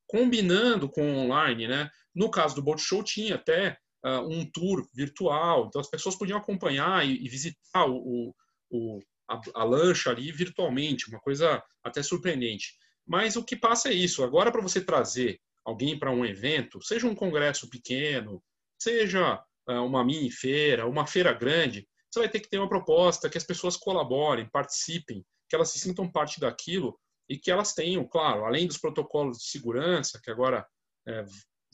combinando 0.07 0.87
com 0.87 1.15
o 1.15 1.17
online. 1.17 1.67
Né? 1.67 1.89
No 2.15 2.31
caso 2.31 2.55
do 2.55 2.63
Boat 2.63 2.83
Show, 2.83 3.03
tinha 3.03 3.37
até 3.37 3.79
um 4.21 4.49
tour 4.51 4.87
virtual, 4.95 5.67
então 5.67 5.81
as 5.81 5.91
pessoas 5.91 6.17
podiam 6.17 6.39
acompanhar 6.39 7.07
e, 7.07 7.25
e 7.25 7.29
visitar 7.29 7.87
o, 7.89 8.35
o, 8.71 9.01
a, 9.29 9.41
a 9.55 9.65
lancha 9.65 10.11
ali 10.11 10.31
virtualmente, 10.31 11.09
uma 11.09 11.21
coisa 11.21 11.63
até 11.83 12.03
surpreendente. 12.03 12.75
Mas 13.07 13.37
o 13.37 13.45
que 13.45 13.57
passa 13.57 13.89
é 13.89 13.95
isso. 13.95 14.25
Agora, 14.25 14.51
para 14.51 14.63
você 14.63 14.81
trazer 14.81 15.41
alguém 15.65 15.99
para 15.99 16.11
um 16.11 16.25
evento, 16.25 16.83
seja 16.83 17.07
um 17.07 17.15
congresso 17.15 17.69
pequeno, 17.69 18.43
seja 18.81 19.43
ah, 19.69 19.83
uma 19.83 20.05
mini 20.05 20.31
feira, 20.31 20.87
uma 20.87 21.07
feira 21.07 21.33
grande, 21.33 21.87
você 22.11 22.21
vai 22.21 22.29
ter 22.29 22.41
que 22.41 22.49
ter 22.49 22.59
uma 22.59 22.69
proposta 22.69 23.29
que 23.29 23.39
as 23.39 23.45
pessoas 23.45 23.77
colaborem, 23.77 24.49
participem, 24.49 25.25
que 25.49 25.57
elas 25.57 25.71
se 25.71 25.79
sintam 25.79 26.11
parte 26.11 26.41
daquilo 26.41 26.99
e 27.29 27.37
que 27.37 27.51
elas 27.51 27.75
tenham, 27.75 28.07
claro, 28.07 28.45
além 28.45 28.67
dos 28.67 28.79
protocolos 28.79 29.39
de 29.39 29.45
segurança, 29.45 30.21
que 30.23 30.31
agora 30.31 30.67
é, 31.07 31.25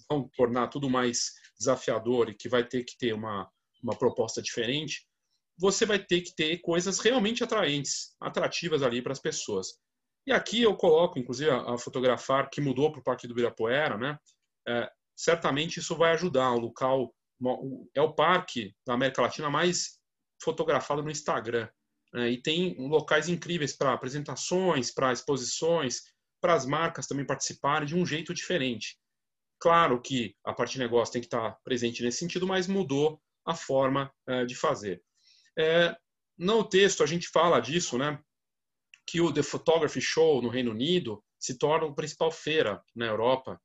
vão 0.08 0.28
tornar 0.36 0.68
tudo 0.68 0.88
mais 0.88 1.32
desafiador 1.58 2.28
e 2.28 2.34
que 2.34 2.48
vai 2.48 2.64
ter 2.64 2.84
que 2.84 2.96
ter 2.96 3.12
uma, 3.12 3.50
uma 3.82 3.96
proposta 3.96 4.42
diferente, 4.42 5.06
você 5.58 5.84
vai 5.84 5.98
ter 5.98 6.22
que 6.22 6.34
ter 6.34 6.58
coisas 6.58 6.98
realmente 6.98 7.44
atraentes, 7.44 8.14
atrativas 8.20 8.82
ali 8.82 9.02
para 9.02 9.12
as 9.12 9.20
pessoas. 9.20 9.68
E 10.26 10.32
aqui 10.32 10.62
eu 10.62 10.76
coloco, 10.76 11.18
inclusive, 11.18 11.50
a, 11.50 11.76
fotografar 11.76 12.48
que 12.48 12.60
mudou 12.60 12.90
para 12.90 13.00
o 13.00 13.04
Parque 13.04 13.26
do 13.26 13.32
Ibirapuera, 13.32 13.98
né? 13.98 14.18
É, 14.66 14.90
certamente 15.16 15.78
isso 15.80 15.96
vai 15.96 16.12
ajudar 16.12 16.52
o 16.52 16.58
local 16.58 17.12
é 17.94 18.00
o 18.00 18.14
parque 18.14 18.74
da 18.86 18.94
América 18.94 19.22
Latina 19.22 19.50
mais 19.50 19.98
fotografado 20.42 21.02
no 21.02 21.10
Instagram. 21.10 21.68
Né? 22.12 22.30
E 22.30 22.42
tem 22.42 22.76
locais 22.78 23.28
incríveis 23.28 23.76
para 23.76 23.92
apresentações, 23.92 24.92
para 24.92 25.12
exposições, 25.12 26.02
para 26.40 26.54
as 26.54 26.66
marcas 26.66 27.06
também 27.06 27.26
participarem 27.26 27.86
de 27.86 27.96
um 27.96 28.04
jeito 28.06 28.34
diferente. 28.34 28.98
Claro 29.62 30.02
que 30.02 30.34
a 30.44 30.52
parte 30.52 30.72
de 30.72 30.80
negócio 30.80 31.12
tem 31.12 31.22
que 31.22 31.28
estar 31.28 31.56
presente 31.62 32.02
nesse 32.02 32.18
sentido, 32.18 32.48
mas 32.48 32.66
mudou 32.66 33.22
a 33.46 33.54
forma 33.54 34.12
é, 34.26 34.44
de 34.44 34.56
fazer. 34.56 35.00
É, 35.56 35.96
no 36.36 36.64
texto 36.64 37.00
a 37.00 37.06
gente 37.06 37.28
fala 37.28 37.60
disso, 37.60 37.96
né? 37.96 38.18
Que 39.06 39.20
o 39.20 39.32
The 39.32 39.44
Photography 39.44 40.00
Show 40.00 40.42
no 40.42 40.48
Reino 40.48 40.72
Unido 40.72 41.22
se 41.38 41.56
torna 41.56 41.86
a 41.86 41.94
principal 41.94 42.32
feira 42.32 42.82
na 42.92 43.06
Europa 43.06 43.56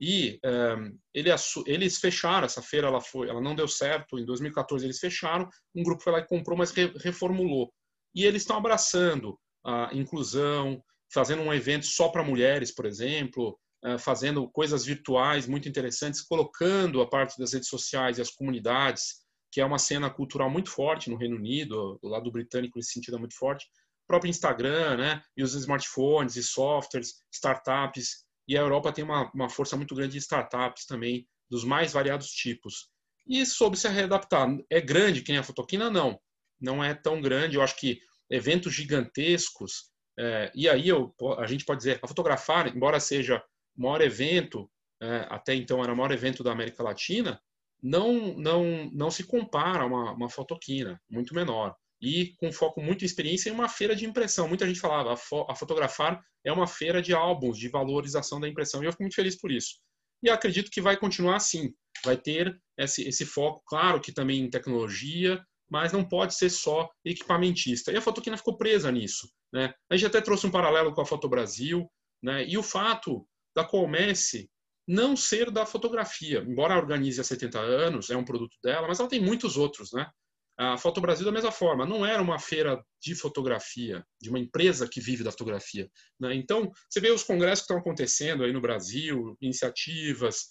e 0.00 0.40
ehm, 0.42 0.96
ele, 1.12 1.28
eles 1.66 1.98
fecharam 1.98 2.46
essa 2.46 2.62
feira, 2.62 2.86
ela, 2.88 3.02
foi, 3.02 3.28
ela 3.28 3.40
não 3.40 3.54
deu 3.54 3.68
certo. 3.68 4.18
Em 4.18 4.24
2014 4.24 4.86
eles 4.86 4.98
fecharam, 4.98 5.50
um 5.74 5.82
grupo 5.82 6.02
foi 6.02 6.14
lá 6.14 6.20
e 6.20 6.26
comprou, 6.26 6.56
mas 6.56 6.70
re, 6.70 6.86
reformulou. 6.96 7.70
E 8.14 8.24
eles 8.24 8.40
estão 8.40 8.56
abraçando 8.56 9.38
a 9.62 9.90
inclusão, 9.92 10.82
fazendo 11.12 11.42
um 11.42 11.52
evento 11.52 11.84
só 11.84 12.08
para 12.08 12.24
mulheres, 12.24 12.74
por 12.74 12.86
exemplo, 12.86 13.60
fazendo 13.98 14.48
coisas 14.48 14.84
virtuais 14.84 15.46
muito 15.46 15.68
interessantes, 15.68 16.20
colocando 16.20 17.00
a 17.00 17.08
parte 17.08 17.38
das 17.38 17.52
redes 17.52 17.68
sociais 17.68 18.18
e 18.18 18.20
as 18.20 18.30
comunidades, 18.30 19.22
que 19.50 19.60
é 19.60 19.64
uma 19.64 19.78
cena 19.78 20.08
cultural 20.08 20.48
muito 20.48 20.70
forte 20.70 21.10
no 21.10 21.16
Reino 21.16 21.36
Unido, 21.36 21.98
do 22.02 22.08
lado 22.08 22.30
britânico 22.30 22.78
nesse 22.78 22.92
sentido 22.92 23.16
é 23.16 23.18
muito 23.20 23.36
forte. 23.36 23.66
O 24.04 24.06
próprio 24.06 24.30
Instagram, 24.30 24.96
né, 24.96 25.22
e 25.36 25.42
os 25.42 25.54
smartphones 25.54 26.36
e 26.36 26.42
softwares, 26.42 27.14
startups 27.32 28.24
e 28.48 28.56
a 28.56 28.60
Europa 28.60 28.92
tem 28.92 29.04
uma, 29.04 29.30
uma 29.32 29.48
força 29.48 29.76
muito 29.76 29.94
grande 29.94 30.12
de 30.12 30.18
startups 30.18 30.86
também, 30.86 31.26
dos 31.50 31.64
mais 31.64 31.92
variados 31.92 32.30
tipos. 32.30 32.88
E 33.26 33.44
soube 33.46 33.76
se 33.76 33.88
readaptar. 33.88 34.48
É 34.70 34.80
grande 34.80 35.22
que 35.22 35.30
nem 35.30 35.38
a 35.38 35.44
Fotoquina? 35.44 35.90
Não. 35.90 36.18
Não 36.60 36.82
é 36.82 36.94
tão 36.94 37.20
grande. 37.20 37.56
Eu 37.56 37.62
acho 37.62 37.76
que 37.78 38.00
eventos 38.30 38.72
gigantescos, 38.74 39.90
é, 40.18 40.50
e 40.54 40.68
aí 40.68 40.88
eu, 40.88 41.14
a 41.38 41.46
gente 41.46 41.64
pode 41.64 41.78
dizer, 41.78 42.00
a 42.02 42.08
Fotografar, 42.08 42.74
embora 42.74 42.98
seja 42.98 43.42
maior 43.76 44.00
evento, 44.00 44.70
é, 45.00 45.26
até 45.30 45.54
então 45.54 45.82
era 45.82 45.92
o 45.92 45.96
maior 45.96 46.12
evento 46.12 46.42
da 46.42 46.52
América 46.52 46.82
Latina, 46.82 47.40
não, 47.82 48.34
não, 48.34 48.90
não 48.92 49.10
se 49.10 49.24
compara 49.24 49.82
a 49.82 49.86
uma, 49.86 50.12
uma 50.12 50.28
fotoquina, 50.28 51.00
muito 51.10 51.34
menor 51.34 51.74
e 52.02 52.34
com 52.36 52.52
foco 52.52 52.82
muito 52.82 53.02
em 53.02 53.06
experiência 53.06 53.48
em 53.48 53.52
uma 53.52 53.68
feira 53.68 53.94
de 53.94 54.04
impressão. 54.04 54.48
Muita 54.48 54.66
gente 54.66 54.80
falava, 54.80 55.12
a, 55.12 55.16
fo 55.16 55.46
a 55.48 55.54
Fotografar 55.54 56.20
é 56.44 56.52
uma 56.52 56.66
feira 56.66 57.00
de 57.00 57.14
álbuns, 57.14 57.56
de 57.56 57.68
valorização 57.68 58.40
da 58.40 58.48
impressão, 58.48 58.82
e 58.82 58.86
eu 58.86 58.90
fico 58.90 59.04
muito 59.04 59.14
feliz 59.14 59.36
por 59.36 59.52
isso. 59.52 59.76
E 60.20 60.28
acredito 60.28 60.70
que 60.70 60.80
vai 60.80 60.96
continuar 60.96 61.36
assim, 61.36 61.72
vai 62.04 62.16
ter 62.16 62.60
esse, 62.76 63.06
esse 63.06 63.24
foco, 63.24 63.62
claro 63.64 64.00
que 64.00 64.12
também 64.12 64.40
em 64.40 64.50
tecnologia, 64.50 65.40
mas 65.70 65.92
não 65.92 66.04
pode 66.04 66.34
ser 66.34 66.50
só 66.50 66.90
equipamentista. 67.04 67.92
E 67.92 67.96
a 67.96 68.02
Fotoquina 68.02 68.36
ficou 68.36 68.58
presa 68.58 68.90
nisso. 68.90 69.30
Né? 69.52 69.72
A 69.88 69.96
gente 69.96 70.08
até 70.08 70.20
trouxe 70.20 70.46
um 70.46 70.50
paralelo 70.50 70.92
com 70.92 71.00
a 71.00 71.06
Foto 71.06 71.28
Brasil, 71.28 71.88
né? 72.22 72.44
e 72.46 72.58
o 72.58 72.62
fato 72.62 73.26
da 73.54 73.64
Colmesse 73.64 74.50
não 74.86 75.16
ser 75.16 75.50
da 75.50 75.64
fotografia, 75.64 76.40
embora 76.40 76.76
organize 76.76 77.20
há 77.20 77.24
70 77.24 77.58
anos, 77.58 78.10
é 78.10 78.16
um 78.16 78.24
produto 78.24 78.56
dela, 78.62 78.88
mas 78.88 78.98
ela 78.98 79.08
tem 79.08 79.20
muitos 79.20 79.56
outros, 79.56 79.92
né? 79.92 80.10
A 80.58 80.76
Foto 80.76 81.00
Brasil 81.00 81.24
da 81.24 81.32
mesma 81.32 81.50
forma, 81.50 81.86
não 81.86 82.04
era 82.04 82.22
uma 82.22 82.38
feira 82.38 82.82
de 83.00 83.14
fotografia, 83.14 84.04
de 84.20 84.28
uma 84.28 84.38
empresa 84.38 84.86
que 84.86 85.00
vive 85.00 85.24
da 85.24 85.30
fotografia. 85.30 85.88
Né? 86.20 86.34
Então, 86.34 86.70
você 86.88 87.00
vê 87.00 87.10
os 87.10 87.24
congressos 87.24 87.60
que 87.60 87.72
estão 87.72 87.78
acontecendo 87.78 88.44
aí 88.44 88.52
no 88.52 88.60
Brasil, 88.60 89.36
iniciativas, 89.40 90.48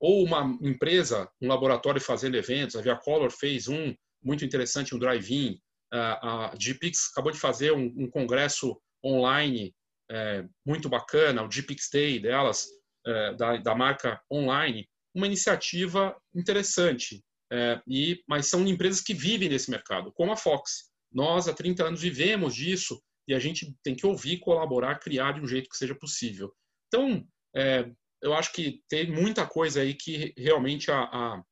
ou 0.00 0.24
uma 0.24 0.58
empresa, 0.60 1.30
um 1.40 1.48
laboratório 1.48 2.00
fazendo 2.00 2.36
eventos. 2.36 2.76
A 2.76 2.82
Via 2.82 2.96
Color 2.96 3.30
fez 3.30 3.68
um 3.68 3.94
muito 4.22 4.44
interessante, 4.44 4.94
um 4.94 4.98
drive-in. 4.98 5.58
A 5.92 6.52
GPix 6.58 7.10
acabou 7.12 7.30
de 7.30 7.38
fazer 7.38 7.72
um, 7.72 7.94
um 7.96 8.10
congresso 8.10 8.76
online 9.02 9.72
é, 10.10 10.44
muito 10.64 10.88
bacana, 10.88 11.42
o 11.42 11.50
GPix 11.50 11.88
Day 11.92 12.18
delas, 12.18 12.66
é, 13.06 13.34
da, 13.34 13.56
da 13.56 13.74
marca 13.74 14.20
online. 14.30 14.88
Uma 15.14 15.26
iniciativa 15.26 16.16
interessante, 16.34 17.24
é, 17.52 17.80
e, 17.86 18.22
mas 18.28 18.48
são 18.48 18.66
empresas 18.66 19.00
que 19.00 19.14
vivem 19.14 19.48
desse 19.48 19.70
mercado, 19.70 20.12
como 20.12 20.32
a 20.32 20.36
Fox. 20.36 20.90
Nós, 21.12 21.48
há 21.48 21.54
30 21.54 21.84
anos, 21.84 22.02
vivemos 22.02 22.54
disso 22.54 23.00
e 23.28 23.34
a 23.34 23.38
gente 23.38 23.74
tem 23.82 23.94
que 23.94 24.06
ouvir, 24.06 24.38
colaborar, 24.38 24.98
criar 24.98 25.32
de 25.32 25.40
um 25.40 25.46
jeito 25.46 25.68
que 25.70 25.76
seja 25.76 25.94
possível. 25.94 26.52
Então, 26.88 27.26
é, 27.54 27.90
eu 28.22 28.34
acho 28.34 28.52
que 28.52 28.82
tem 28.88 29.10
muita 29.10 29.46
coisa 29.46 29.80
aí 29.80 29.94
que 29.94 30.32
realmente 30.36 30.90
a, 30.90 31.04
a, 31.04 31.42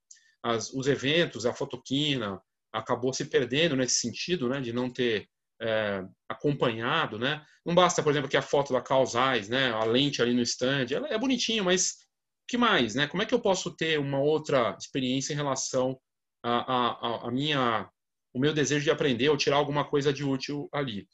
as, 0.42 0.72
os 0.72 0.86
eventos, 0.86 1.46
a 1.46 1.54
fotoquina, 1.54 2.40
acabou 2.72 3.12
se 3.12 3.24
perdendo 3.24 3.76
nesse 3.76 4.00
sentido, 4.00 4.48
né, 4.48 4.60
de 4.60 4.72
não 4.72 4.90
ter 4.90 5.28
é, 5.60 6.04
acompanhado, 6.28 7.18
né? 7.18 7.44
Não 7.64 7.74
basta, 7.74 8.02
por 8.02 8.10
exemplo, 8.10 8.28
que 8.28 8.36
a 8.36 8.42
foto 8.42 8.72
da 8.72 8.80
Causais, 8.80 9.48
né, 9.48 9.70
a 9.72 9.84
lente 9.84 10.20
ali 10.20 10.34
no 10.34 10.42
stand, 10.42 10.86
ela 10.90 11.08
é 11.08 11.18
bonitinha, 11.18 11.62
mas 11.62 11.96
que 12.46 12.56
mais, 12.56 12.94
né? 12.94 13.06
Como 13.06 13.22
é 13.22 13.26
que 13.26 13.34
eu 13.34 13.40
posso 13.40 13.74
ter 13.74 13.98
uma 13.98 14.20
outra 14.20 14.76
experiência 14.78 15.32
em 15.32 15.36
relação 15.36 15.98
a, 16.42 16.72
a, 16.72 17.28
a 17.28 17.30
minha, 17.30 17.88
o 18.34 18.38
meu 18.38 18.52
desejo 18.52 18.84
de 18.84 18.90
aprender 18.90 19.30
ou 19.30 19.36
tirar 19.36 19.56
alguma 19.56 19.88
coisa 19.88 20.12
de 20.12 20.24
útil 20.24 20.68
ali? 20.72 21.08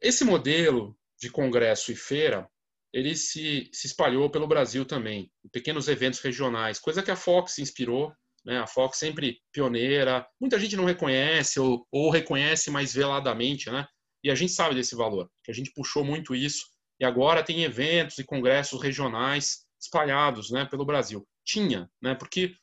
Esse 0.00 0.24
modelo 0.24 0.96
de 1.20 1.30
congresso 1.30 1.92
e 1.92 1.96
feira, 1.96 2.48
ele 2.92 3.16
se, 3.16 3.68
se 3.72 3.86
espalhou 3.86 4.30
pelo 4.30 4.46
Brasil 4.46 4.84
também, 4.84 5.32
em 5.44 5.48
pequenos 5.48 5.88
eventos 5.88 6.20
regionais, 6.20 6.78
coisa 6.78 7.02
que 7.02 7.10
a 7.10 7.16
Fox 7.16 7.58
inspirou 7.58 8.12
né? 8.44 8.58
A 8.58 8.66
Fox 8.66 8.98
sempre 8.98 9.38
pioneira. 9.52 10.26
Muita 10.40 10.58
gente 10.58 10.76
não 10.76 10.84
reconhece 10.84 11.60
ou, 11.60 11.86
ou 11.90 12.10
reconhece 12.10 12.70
mais 12.70 12.92
veladamente, 12.94 13.70
né? 13.70 13.86
E 14.24 14.30
a 14.30 14.34
gente 14.34 14.52
sabe 14.52 14.74
desse 14.74 14.94
valor, 14.94 15.28
que 15.44 15.50
a 15.50 15.54
gente 15.54 15.72
puxou 15.72 16.04
muito 16.04 16.34
isso. 16.34 16.66
E 17.00 17.04
agora 17.04 17.42
tem 17.42 17.64
eventos 17.64 18.18
e 18.18 18.24
congressos 18.24 18.80
regionais 18.80 19.64
espalhados, 19.80 20.50
né, 20.50 20.64
pelo 20.64 20.84
Brasil. 20.84 21.26
Tinha, 21.44 21.90
né? 22.00 22.14
Porque 22.14 22.54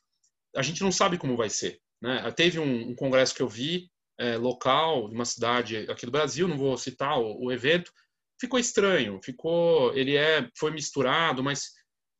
a 0.56 0.62
gente 0.62 0.82
não 0.82 0.90
sabe 0.90 1.18
como 1.18 1.36
vai 1.36 1.50
ser. 1.50 1.78
Né? 2.00 2.30
Teve 2.32 2.58
um, 2.58 2.90
um 2.90 2.94
congresso 2.94 3.34
que 3.34 3.42
eu 3.42 3.48
vi 3.48 3.90
é, 4.18 4.36
local, 4.36 5.08
de 5.08 5.14
uma 5.14 5.24
cidade 5.24 5.86
aqui 5.90 6.06
do 6.06 6.12
Brasil, 6.12 6.48
não 6.48 6.56
vou 6.56 6.76
citar 6.76 7.18
o, 7.18 7.44
o, 7.44 7.52
evento, 7.52 7.92
ficou 8.40 8.58
estranho, 8.58 9.20
ficou, 9.22 9.94
ele 9.94 10.16
é, 10.16 10.48
foi 10.58 10.70
misturado, 10.70 11.42
mas 11.42 11.70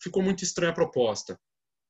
ficou 0.02 0.22
muito 0.22 0.44
estranha 0.44 0.70
a 0.70 0.74
proposta. 0.74 1.38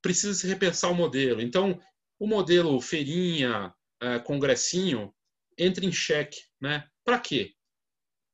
Precisa 0.03 0.35
se 0.35 0.47
repensar 0.47 0.91
o 0.91 0.95
modelo. 0.95 1.41
Então, 1.41 1.81
o 2.19 2.27
modelo 2.27 2.81
feirinha, 2.81 3.75
é, 4.03 4.19
congressinho, 4.19 5.15
entra 5.59 5.85
em 5.85 5.93
xeque, 5.93 6.41
né? 6.61 6.87
Para 7.05 7.19
quê? 7.19 7.55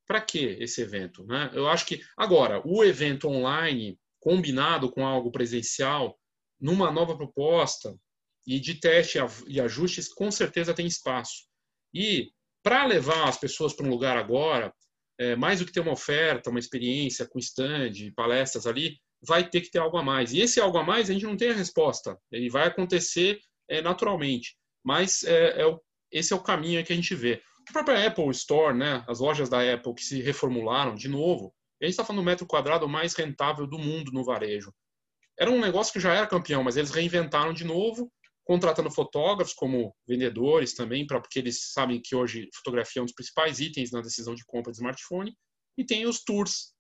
Para 0.07 0.20
que 0.20 0.38
esse 0.61 0.81
evento? 0.81 1.24
Né? 1.24 1.50
Eu 1.52 1.68
acho 1.68 1.87
que 1.87 2.00
agora 2.16 2.62
o 2.64 2.85
evento 2.85 3.29
online 3.29 3.98
combinado 4.20 4.90
com 4.90 5.05
algo 5.05 5.31
presencial 5.31 6.18
numa 6.61 6.90
nova 6.90 7.16
proposta 7.16 7.96
e 8.46 8.61
de 8.61 8.74
teste 8.74 9.18
e 9.46 9.61
ajustes, 9.61 10.12
com 10.12 10.31
certeza 10.31 10.74
tem 10.74 10.87
espaço. 10.87 11.46
E 11.92 12.31
para 12.62 12.87
levar 12.87 13.29
as 13.29 13.38
pessoas 13.38 13.72
para 13.72 13.87
um 13.87 13.90
lugar 13.90 14.16
agora, 14.16 14.72
é, 15.18 15.35
mais 15.35 15.59
do 15.59 15.66
que 15.66 15.72
ter 15.72 15.81
uma 15.81 15.92
oferta, 15.92 16.50
uma 16.50 16.59
experiência 16.59 17.26
com 17.26 17.38
stand, 17.38 17.92
palestras 18.14 18.66
ali, 18.66 18.98
vai 19.26 19.48
ter 19.48 19.60
que 19.60 19.70
ter 19.70 19.78
algo 19.78 19.96
a 19.96 20.02
mais. 20.02 20.32
E 20.32 20.40
esse 20.40 20.60
algo 20.60 20.78
a 20.78 20.84
mais 20.84 21.10
a 21.10 21.12
gente 21.12 21.26
não 21.26 21.36
tem 21.36 21.50
a 21.50 21.54
resposta. 21.54 22.18
Ele 22.30 22.48
vai 22.48 22.66
acontecer 22.66 23.38
é, 23.68 23.82
naturalmente. 23.82 24.56
Mas 24.84 25.24
é, 25.24 25.62
é 25.62 25.66
o, 25.66 25.80
esse 26.12 26.32
é 26.32 26.36
o 26.36 26.42
caminho 26.42 26.84
que 26.84 26.92
a 26.92 26.96
gente 26.96 27.14
vê. 27.14 27.42
A 27.68 27.72
própria 27.72 28.06
Apple 28.06 28.30
Store, 28.30 28.76
né, 28.76 29.04
as 29.08 29.18
lojas 29.18 29.48
da 29.48 29.60
Apple 29.72 29.94
que 29.94 30.04
se 30.04 30.22
reformularam 30.22 30.94
de 30.94 31.08
novo, 31.08 31.52
a 31.82 31.84
gente 31.84 31.92
está 31.92 32.04
falando 32.04 32.22
do 32.22 32.24
metro 32.26 32.46
quadrado 32.46 32.88
mais 32.88 33.14
rentável 33.14 33.66
do 33.66 33.78
mundo 33.78 34.12
no 34.12 34.24
varejo. 34.24 34.72
Era 35.38 35.50
um 35.50 35.60
negócio 35.60 35.92
que 35.92 36.00
já 36.00 36.14
era 36.14 36.26
campeão, 36.26 36.62
mas 36.62 36.76
eles 36.76 36.90
reinventaram 36.90 37.52
de 37.52 37.64
novo, 37.64 38.10
contratando 38.44 38.90
fotógrafos 38.90 39.52
como 39.52 39.94
vendedores 40.06 40.74
também, 40.74 41.06
pra, 41.06 41.20
porque 41.20 41.38
eles 41.38 41.72
sabem 41.72 42.00
que 42.02 42.14
hoje 42.14 42.48
fotografia 42.54 43.00
é 43.00 43.02
um 43.02 43.04
dos 43.04 43.14
principais 43.14 43.58
itens 43.60 43.90
na 43.90 44.00
decisão 44.00 44.34
de 44.34 44.44
compra 44.46 44.72
de 44.72 44.78
smartphone. 44.78 45.36
E 45.76 45.84
tem 45.84 46.06
os 46.06 46.22
tours 46.24 46.72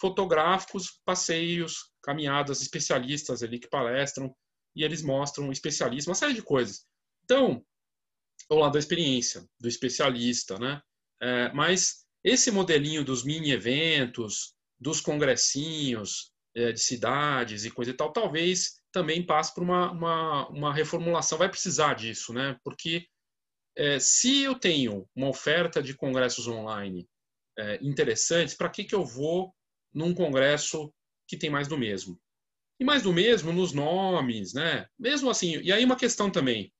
fotográficos, 0.00 1.00
passeios, 1.04 1.92
caminhadas, 2.02 2.60
especialistas 2.62 3.42
ali 3.42 3.58
que 3.58 3.68
palestram 3.68 4.34
e 4.74 4.84
eles 4.84 5.02
mostram 5.02 5.50
especialistas, 5.50 6.08
uma 6.08 6.14
série 6.14 6.34
de 6.34 6.42
coisas. 6.42 6.86
Então, 7.24 7.64
o 8.50 8.54
lado 8.54 8.72
da 8.72 8.78
experiência, 8.78 9.44
do 9.60 9.68
especialista, 9.68 10.58
né? 10.58 10.80
É, 11.20 11.52
mas 11.52 12.06
esse 12.24 12.50
modelinho 12.50 13.04
dos 13.04 13.24
mini 13.24 13.50
eventos, 13.50 14.54
dos 14.78 15.00
congressinhos, 15.00 16.32
é, 16.54 16.72
de 16.72 16.80
cidades 16.80 17.64
e 17.64 17.70
coisa 17.70 17.90
e 17.90 17.94
tal, 17.94 18.12
talvez 18.12 18.80
também 18.92 19.24
passe 19.24 19.52
por 19.54 19.62
uma, 19.62 19.90
uma, 19.90 20.48
uma 20.48 20.74
reformulação. 20.74 21.38
Vai 21.38 21.48
precisar 21.48 21.94
disso, 21.94 22.32
né? 22.32 22.58
Porque 22.64 23.06
é, 23.76 23.98
se 24.00 24.42
eu 24.42 24.54
tenho 24.54 25.08
uma 25.14 25.28
oferta 25.28 25.82
de 25.82 25.94
congressos 25.94 26.48
online 26.48 27.08
é, 27.58 27.78
interessantes, 27.82 28.54
para 28.54 28.70
que, 28.70 28.84
que 28.84 28.94
eu 28.94 29.04
vou 29.04 29.54
num 29.92 30.14
congresso 30.14 30.92
que 31.26 31.36
tem 31.36 31.50
mais 31.50 31.68
do 31.68 31.78
mesmo? 31.78 32.18
E 32.80 32.84
mais 32.84 33.02
do 33.02 33.12
mesmo 33.12 33.52
nos 33.52 33.72
nomes, 33.72 34.54
né? 34.54 34.86
Mesmo 34.98 35.30
assim, 35.30 35.60
e 35.60 35.72
aí 35.72 35.84
uma 35.84 35.96
questão 35.96 36.30
também, 36.30 36.72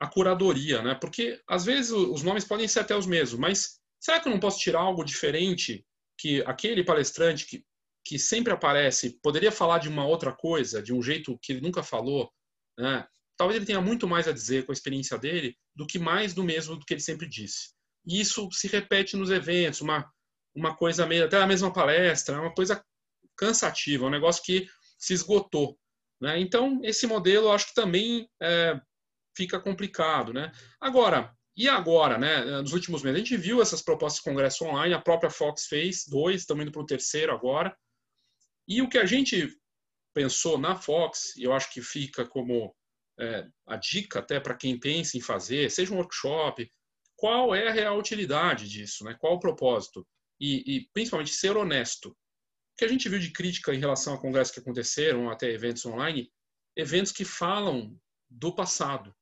a 0.00 0.06
curadoria, 0.06 0.82
né? 0.82 0.94
Porque 0.94 1.40
às 1.46 1.64
vezes 1.64 1.90
os 1.90 2.22
nomes 2.22 2.44
podem 2.44 2.66
ser 2.66 2.80
até 2.80 2.96
os 2.96 3.06
mesmos, 3.06 3.38
mas 3.38 3.80
será 4.00 4.20
que 4.20 4.28
eu 4.28 4.32
não 4.32 4.40
posso 4.40 4.58
tirar 4.58 4.80
algo 4.80 5.04
diferente 5.04 5.84
que 6.16 6.42
aquele 6.46 6.84
palestrante 6.84 7.46
que 7.46 7.64
que 8.08 8.18
sempre 8.18 8.50
aparece 8.50 9.20
poderia 9.22 9.52
falar 9.52 9.76
de 9.78 9.88
uma 9.88 10.06
outra 10.06 10.32
coisa, 10.32 10.82
de 10.82 10.94
um 10.94 11.02
jeito 11.02 11.38
que 11.42 11.52
ele 11.52 11.60
nunca 11.60 11.82
falou, 11.82 12.32
né? 12.78 13.06
talvez 13.36 13.56
ele 13.56 13.66
tenha 13.66 13.82
muito 13.82 14.08
mais 14.08 14.26
a 14.26 14.32
dizer 14.32 14.64
com 14.64 14.72
a 14.72 14.74
experiência 14.74 15.18
dele 15.18 15.54
do 15.76 15.86
que 15.86 15.98
mais 15.98 16.32
do 16.32 16.42
mesmo 16.42 16.74
do 16.74 16.86
que 16.86 16.94
ele 16.94 17.02
sempre 17.02 17.28
disse. 17.28 17.74
E 18.06 18.18
isso 18.18 18.50
se 18.50 18.66
repete 18.66 19.14
nos 19.14 19.30
eventos, 19.30 19.82
uma, 19.82 20.10
uma 20.54 20.76
coisa 20.76 21.06
meio, 21.06 21.24
até 21.24 21.36
a 21.36 21.46
mesma 21.46 21.72
palestra, 21.72 22.36
é 22.36 22.40
uma 22.40 22.54
coisa 22.54 22.84
cansativa, 23.36 24.06
um 24.06 24.10
negócio 24.10 24.42
que 24.42 24.68
se 24.98 25.14
esgotou. 25.14 25.78
Né? 26.20 26.40
Então, 26.40 26.80
esse 26.82 27.06
modelo 27.06 27.50
acho 27.50 27.68
que 27.68 27.74
também 27.74 28.28
é, 28.42 28.80
fica 29.36 29.60
complicado. 29.60 30.32
Né? 30.32 30.50
Agora, 30.80 31.32
e 31.56 31.68
agora, 31.68 32.18
né, 32.18 32.60
nos 32.60 32.72
últimos 32.72 33.02
meses? 33.02 33.16
A 33.16 33.24
gente 33.24 33.36
viu 33.36 33.60
essas 33.60 33.82
propostas 33.82 34.22
de 34.22 34.30
congresso 34.30 34.64
online, 34.64 34.94
a 34.94 35.00
própria 35.00 35.30
Fox 35.30 35.66
fez 35.66 36.04
dois, 36.06 36.42
estamos 36.42 36.62
indo 36.62 36.72
para 36.72 36.82
o 36.82 36.86
terceiro 36.86 37.32
agora. 37.32 37.76
E 38.66 38.80
o 38.80 38.88
que 38.88 38.98
a 38.98 39.04
gente 39.04 39.56
pensou 40.14 40.58
na 40.58 40.76
Fox, 40.76 41.36
e 41.36 41.44
eu 41.44 41.52
acho 41.52 41.72
que 41.72 41.82
fica 41.82 42.26
como 42.26 42.74
é, 43.18 43.46
a 43.66 43.76
dica 43.76 44.20
até 44.20 44.38
para 44.38 44.54
quem 44.54 44.78
pensa 44.78 45.16
em 45.16 45.20
fazer, 45.20 45.70
seja 45.70 45.92
um 45.92 45.96
workshop, 45.96 46.70
qual 47.16 47.52
é 47.52 47.66
a 47.68 47.72
real 47.72 47.98
utilidade 47.98 48.68
disso, 48.68 49.04
né? 49.04 49.16
qual 49.18 49.34
o 49.34 49.40
propósito? 49.40 50.06
E, 50.40 50.76
e 50.76 50.88
principalmente 50.92 51.34
ser 51.34 51.56
honesto. 51.56 52.10
O 52.10 52.16
que 52.78 52.84
a 52.84 52.88
gente 52.88 53.08
viu 53.08 53.18
de 53.18 53.32
crítica 53.32 53.74
em 53.74 53.78
relação 53.78 54.14
a 54.14 54.20
congressos 54.20 54.54
que 54.54 54.60
aconteceram, 54.60 55.30
até 55.30 55.50
eventos 55.50 55.84
online, 55.84 56.30
eventos 56.76 57.10
que 57.10 57.24
falam 57.24 57.98
do 58.30 58.54
passado, 58.54 59.14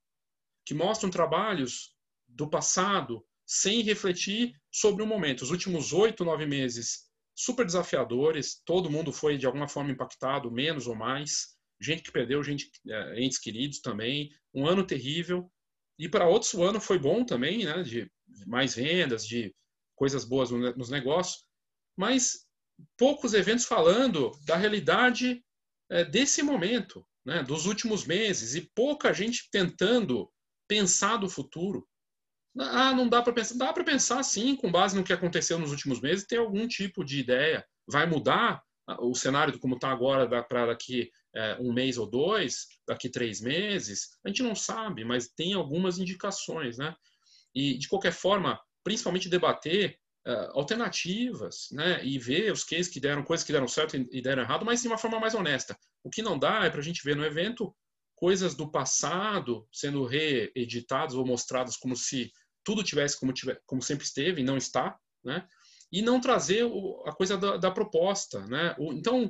que 0.64 0.74
mostram 0.74 1.10
trabalhos 1.10 1.94
do 2.28 2.48
passado 2.48 3.24
sem 3.46 3.80
refletir 3.82 4.60
sobre 4.70 5.02
o 5.02 5.06
momento. 5.06 5.42
Os 5.42 5.50
últimos 5.50 5.92
oito, 5.92 6.24
nove 6.24 6.44
meses 6.44 7.06
super 7.36 7.66
desafiadores, 7.66 8.62
todo 8.64 8.90
mundo 8.90 9.12
foi 9.12 9.36
de 9.36 9.46
alguma 9.46 9.68
forma 9.68 9.90
impactado, 9.90 10.50
menos 10.50 10.86
ou 10.86 10.94
mais, 10.94 11.54
gente 11.78 12.02
que 12.02 12.10
perdeu 12.10 12.42
gente, 12.42 12.70
é, 12.88 13.22
entes 13.22 13.38
queridos 13.38 13.80
também, 13.80 14.30
um 14.54 14.66
ano 14.66 14.84
terrível, 14.84 15.50
e 15.98 16.08
para 16.08 16.26
outros 16.26 16.54
o 16.54 16.62
ano 16.62 16.80
foi 16.80 16.98
bom 16.98 17.24
também, 17.24 17.64
né, 17.64 17.82
de 17.82 18.10
mais 18.46 18.74
vendas, 18.74 19.26
de 19.26 19.54
coisas 19.96 20.24
boas 20.24 20.50
nos 20.50 20.90
negócios, 20.90 21.44
mas 21.96 22.46
poucos 22.96 23.34
eventos 23.34 23.64
falando 23.64 24.30
da 24.44 24.56
realidade 24.56 25.42
é, 25.90 26.04
desse 26.04 26.42
momento, 26.42 27.04
né, 27.24 27.42
dos 27.42 27.66
últimos 27.66 28.04
meses, 28.04 28.54
e 28.54 28.70
pouca 28.74 29.12
gente 29.12 29.48
tentando 29.50 30.30
pensar 30.68 31.16
do 31.16 31.28
futuro. 31.28 31.88
Ah, 32.58 32.94
não 32.94 33.08
dá 33.08 33.22
para 33.22 33.32
pensar. 33.32 33.56
Dá 33.56 33.72
para 33.72 33.84
pensar 33.84 34.22
sim, 34.22 34.56
com 34.56 34.70
base 34.70 34.96
no 34.96 35.04
que 35.04 35.12
aconteceu 35.12 35.58
nos 35.58 35.70
últimos 35.70 36.00
meses, 36.00 36.26
ter 36.26 36.38
algum 36.38 36.66
tipo 36.66 37.04
de 37.04 37.18
ideia. 37.18 37.64
Vai 37.86 38.06
mudar 38.06 38.62
o 39.00 39.14
cenário 39.14 39.58
como 39.58 39.74
está 39.74 39.90
agora 39.90 40.44
para 40.44 40.66
daqui 40.66 41.10
é, 41.34 41.56
um 41.60 41.72
mês 41.72 41.98
ou 41.98 42.08
dois, 42.08 42.66
daqui 42.86 43.10
três 43.10 43.40
meses? 43.40 44.10
A 44.24 44.28
gente 44.28 44.42
não 44.42 44.54
sabe, 44.54 45.04
mas 45.04 45.28
tem 45.28 45.54
algumas 45.54 45.98
indicações, 45.98 46.78
né? 46.78 46.94
E 47.54 47.78
de 47.78 47.88
qualquer 47.88 48.12
forma, 48.12 48.60
principalmente 48.86 49.28
debater 49.28 49.98
uh, 50.24 50.56
alternativas, 50.56 51.66
né? 51.72 52.04
E 52.04 52.20
ver 52.20 52.52
os 52.52 52.62
cases 52.62 52.86
que 52.86 53.00
deram, 53.00 53.24
coisas 53.24 53.44
que 53.44 53.52
deram 53.52 53.66
certo 53.66 53.96
e 53.96 54.22
deram 54.22 54.44
errado, 54.44 54.64
mas 54.64 54.80
de 54.80 54.86
uma 54.86 54.96
forma 54.96 55.18
mais 55.18 55.34
honesta. 55.34 55.76
O 56.04 56.08
que 56.08 56.22
não 56.22 56.38
dá 56.38 56.64
é 56.64 56.70
para 56.70 56.78
a 56.78 56.84
gente 56.84 57.02
ver 57.02 57.16
no 57.16 57.24
evento 57.24 57.74
coisas 58.14 58.54
do 58.54 58.70
passado 58.70 59.66
sendo 59.72 60.04
reeditadas 60.04 61.16
ou 61.16 61.26
mostradas 61.26 61.76
como 61.76 61.96
se 61.96 62.30
tudo 62.62 62.84
tivesse 62.84 63.18
como, 63.18 63.32
tiver, 63.32 63.60
como 63.66 63.82
sempre 63.82 64.04
esteve 64.04 64.40
e 64.40 64.44
não 64.44 64.56
está, 64.56 64.96
né? 65.24 65.44
E 65.90 66.00
não 66.00 66.20
trazer 66.20 66.62
o, 66.62 67.02
a 67.06 67.12
coisa 67.12 67.36
da, 67.36 67.56
da 67.56 67.72
proposta, 67.72 68.46
né? 68.46 68.76
O, 68.78 68.92
então, 68.92 69.24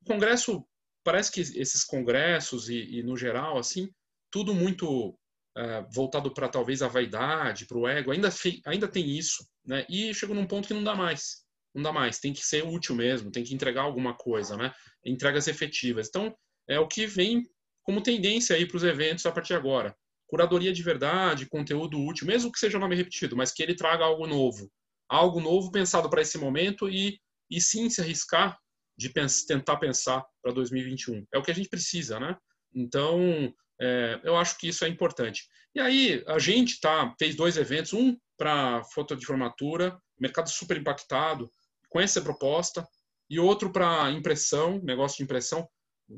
o 0.00 0.04
Congresso 0.06 0.66
parece 1.04 1.30
que 1.30 1.42
esses 1.42 1.84
congressos 1.84 2.70
e, 2.70 3.00
e 3.00 3.02
no 3.02 3.18
geral 3.18 3.58
assim 3.58 3.90
tudo 4.30 4.54
muito 4.54 5.14
é, 5.56 5.84
voltado 5.92 6.32
para 6.32 6.48
talvez 6.48 6.82
a 6.82 6.88
vaidade, 6.88 7.66
para 7.66 7.78
o 7.78 7.88
ego, 7.88 8.10
ainda 8.10 8.28
ainda 8.66 8.88
tem 8.88 9.16
isso, 9.16 9.46
né? 9.64 9.86
E 9.88 10.12
chegou 10.14 10.34
num 10.34 10.46
ponto 10.46 10.68
que 10.68 10.74
não 10.74 10.84
dá 10.84 10.94
mais, 10.94 11.44
não 11.74 11.82
dá 11.82 11.92
mais. 11.92 12.18
Tem 12.18 12.32
que 12.32 12.44
ser 12.44 12.64
útil 12.64 12.94
mesmo, 12.94 13.30
tem 13.30 13.44
que 13.44 13.54
entregar 13.54 13.82
alguma 13.82 14.14
coisa, 14.14 14.56
né? 14.56 14.72
Entregas 15.04 15.46
efetivas. 15.48 16.08
Então 16.08 16.34
é 16.68 16.78
o 16.78 16.88
que 16.88 17.06
vem 17.06 17.44
como 17.82 18.02
tendência 18.02 18.56
aí 18.56 18.66
para 18.66 18.76
os 18.76 18.84
eventos 18.84 19.26
a 19.26 19.32
partir 19.32 19.48
de 19.48 19.58
agora 19.58 19.94
curadoria 20.26 20.72
de 20.72 20.82
verdade, 20.82 21.46
conteúdo 21.46 21.96
útil, 22.00 22.26
mesmo 22.26 22.50
que 22.50 22.58
seja 22.58 22.78
nome 22.78 22.96
repetido, 22.96 23.36
mas 23.36 23.52
que 23.52 23.62
ele 23.62 23.74
traga 23.74 24.04
algo 24.04 24.26
novo. 24.26 24.68
Algo 25.08 25.40
novo 25.40 25.70
pensado 25.70 26.08
para 26.10 26.22
esse 26.22 26.38
momento 26.38 26.88
e, 26.88 27.20
e 27.48 27.60
sim 27.60 27.88
se 27.88 28.00
arriscar 28.00 28.58
de 28.96 29.10
pens 29.10 29.44
tentar 29.44 29.76
pensar 29.76 30.24
para 30.42 30.52
2021. 30.52 31.24
É 31.32 31.38
o 31.38 31.42
que 31.42 31.50
a 31.50 31.54
gente 31.54 31.68
precisa, 31.68 32.18
né? 32.18 32.36
Então, 32.74 33.54
é, 33.80 34.20
eu 34.24 34.36
acho 34.36 34.58
que 34.58 34.68
isso 34.68 34.84
é 34.84 34.88
importante. 34.88 35.48
E 35.74 35.80
aí, 35.80 36.24
a 36.26 36.38
gente 36.38 36.80
tá, 36.80 37.14
fez 37.18 37.34
dois 37.34 37.56
eventos, 37.56 37.92
um 37.92 38.16
para 38.36 38.84
foto 38.84 39.16
de 39.16 39.26
formatura, 39.26 39.98
mercado 40.18 40.48
super 40.48 40.76
impactado, 40.76 41.50
com 41.88 42.00
essa 42.00 42.20
proposta, 42.20 42.86
e 43.28 43.38
outro 43.38 43.70
para 43.70 44.10
impressão, 44.10 44.80
negócio 44.82 45.18
de 45.18 45.24
impressão. 45.24 45.68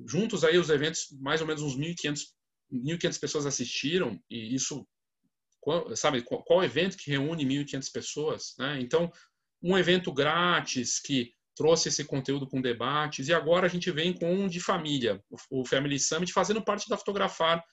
Juntos 0.08 0.44
aí 0.44 0.58
os 0.58 0.70
eventos, 0.70 1.06
mais 1.20 1.40
ou 1.40 1.46
menos 1.46 1.62
uns 1.62 1.76
1.500 1.76 2.36
1.500 2.72 3.20
pessoas 3.20 3.46
assistiram 3.46 4.20
e 4.28 4.54
isso 4.54 4.86
sabe 5.94 6.22
qual, 6.22 6.42
qual 6.44 6.64
evento 6.64 6.96
que 6.96 7.10
reúne 7.10 7.44
1.500 7.44 7.92
pessoas, 7.92 8.54
né? 8.58 8.80
Então, 8.80 9.10
um 9.62 9.76
evento 9.76 10.12
grátis 10.12 11.00
que 11.00 11.32
trouxe 11.56 11.88
esse 11.88 12.04
conteúdo 12.04 12.46
com 12.46 12.60
debates 12.60 13.28
e 13.28 13.34
agora 13.34 13.66
a 13.66 13.68
gente 13.68 13.90
vem 13.90 14.12
com 14.12 14.32
um 14.32 14.46
de 14.46 14.60
família, 14.60 15.22
o 15.50 15.64
Family 15.64 15.98
Summit, 15.98 16.32
fazendo 16.32 16.62
parte 16.62 16.88
da 16.88 16.98
Fotografar 16.98 17.64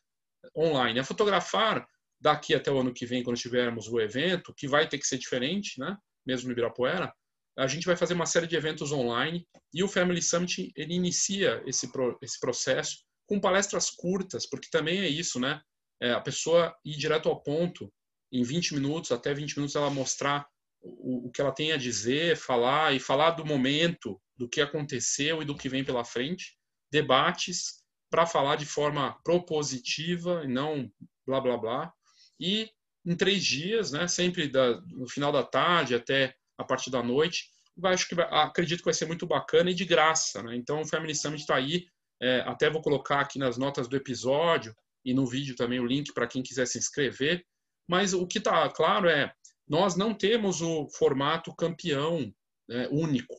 online. 0.56 1.00
A 1.00 1.04
Fotografar, 1.04 1.86
daqui 2.20 2.56
até 2.56 2.72
o 2.72 2.80
ano 2.80 2.94
que 2.94 3.06
vem, 3.06 3.22
quando 3.22 3.38
tivermos 3.38 3.88
o 3.88 4.00
evento, 4.00 4.54
que 4.56 4.68
vai 4.68 4.88
ter 4.88 4.98
que 4.98 5.06
ser 5.06 5.18
diferente, 5.18 5.80
né? 5.80 5.98
mesmo 6.26 6.48
no 6.48 6.54
Ibirapuera, 6.54 7.14
a 7.58 7.68
gente 7.68 7.86
vai 7.86 7.96
fazer 7.96 8.14
uma 8.14 8.26
série 8.26 8.48
de 8.48 8.56
eventos 8.56 8.92
online 8.92 9.46
e 9.74 9.84
o 9.84 9.88
Family 9.88 10.22
Summit 10.22 10.72
ele 10.76 10.96
inicia 10.96 11.62
esse, 11.68 11.92
pro, 11.92 12.18
esse 12.22 12.40
processo 12.40 13.04
com 13.28 13.40
palestras 13.40 13.90
curtas, 13.90 14.48
porque 14.50 14.70
também 14.72 15.02
é 15.02 15.08
isso, 15.08 15.40
né? 15.40 15.62
É 16.02 16.12
a 16.12 16.22
pessoa 16.22 16.76
ir 16.84 16.98
direto 16.98 17.30
ao 17.30 17.42
ponto, 17.42 17.92
em 18.32 18.44
20 18.44 18.74
minutos, 18.74 19.12
até 19.12 19.34
20 19.34 19.58
minutos, 19.58 19.76
ela 19.76 19.90
mostrar 19.90 20.48
o, 20.84 21.32
que 21.32 21.42
ela 21.42 21.52
tem 21.52 21.72
a 21.72 21.78
dizer, 21.78 22.36
falar 22.36 22.94
e 22.94 23.00
falar 23.00 23.32
do 23.32 23.46
momento, 23.46 24.22
do 24.36 24.50
que 24.50 24.62
aconteceu 24.62 25.42
e 25.42 25.46
do 25.46 25.56
que 25.56 25.70
vem 25.70 25.84
pela 25.84 26.04
frente. 26.04 26.58
Debates 26.92 27.84
para 28.10 28.26
falar 28.26 28.58
de 28.58 28.66
forma 28.66 29.18
propositiva 29.24 30.44
e 30.44 30.48
não 30.48 30.92
blá 31.26 31.40
blá 31.40 31.58
blá. 31.58 31.94
E 32.40 32.70
em 33.06 33.16
três 33.16 33.44
dias, 33.44 33.92
né, 33.92 34.08
sempre 34.08 34.48
da, 34.48 34.80
no 34.82 35.08
final 35.08 35.32
da 35.32 35.44
tarde 35.44 35.96
até 35.96 36.36
a 36.58 36.64
partir 36.64 36.92
da 36.92 37.02
noite, 37.02 37.50
acho 37.86 38.08
que 38.08 38.22
acredito 38.22 38.80
que 38.80 38.86
vai 38.86 38.94
ser 38.94 39.06
muito 39.06 39.26
bacana 39.26 39.72
e 39.72 39.74
de 39.74 39.86
graça. 39.86 40.44
Né? 40.44 40.56
Então 40.56 40.82
o 40.82 40.88
Family 40.88 41.16
Summit 41.16 41.42
está 41.42 41.56
aí. 41.56 41.88
É, 42.22 42.42
até 42.42 42.70
vou 42.70 42.82
colocar 42.82 43.20
aqui 43.20 43.40
nas 43.40 43.58
notas 43.58 43.88
do 43.88 43.98
episódio 43.98 44.74
e 45.04 45.14
no 45.14 45.26
vídeo 45.26 45.56
também 45.56 45.80
o 45.80 45.86
link 45.86 46.14
para 46.14 46.28
quem 46.28 46.44
quiser 46.44 46.68
se 46.68 46.78
inscrever. 46.78 47.44
Mas 47.88 48.14
o 48.14 48.26
que 48.26 48.38
está 48.38 48.70
claro 48.70 49.10
é 49.10 49.34
nós 49.74 49.96
não 49.96 50.14
temos 50.14 50.62
o 50.62 50.88
formato 50.88 51.52
campeão 51.56 52.32
né, 52.70 52.88
único. 52.92 53.34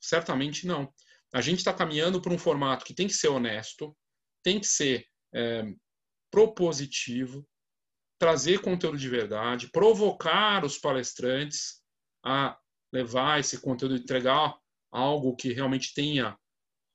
Certamente 0.00 0.68
não. 0.68 0.88
A 1.32 1.40
gente 1.40 1.58
está 1.58 1.74
caminhando 1.74 2.22
para 2.22 2.32
um 2.32 2.38
formato 2.38 2.84
que 2.84 2.94
tem 2.94 3.08
que 3.08 3.14
ser 3.14 3.26
honesto, 3.26 3.92
tem 4.40 4.60
que 4.60 4.68
ser 4.68 5.04
é, 5.34 5.64
propositivo, 6.30 7.44
trazer 8.20 8.60
conteúdo 8.60 8.96
de 8.96 9.08
verdade, 9.08 9.68
provocar 9.72 10.64
os 10.64 10.78
palestrantes 10.78 11.82
a 12.24 12.56
levar 12.92 13.40
esse 13.40 13.60
conteúdo, 13.60 13.96
entregar 13.96 14.56
algo 14.92 15.34
que 15.34 15.52
realmente 15.52 15.92
tenha 15.92 16.38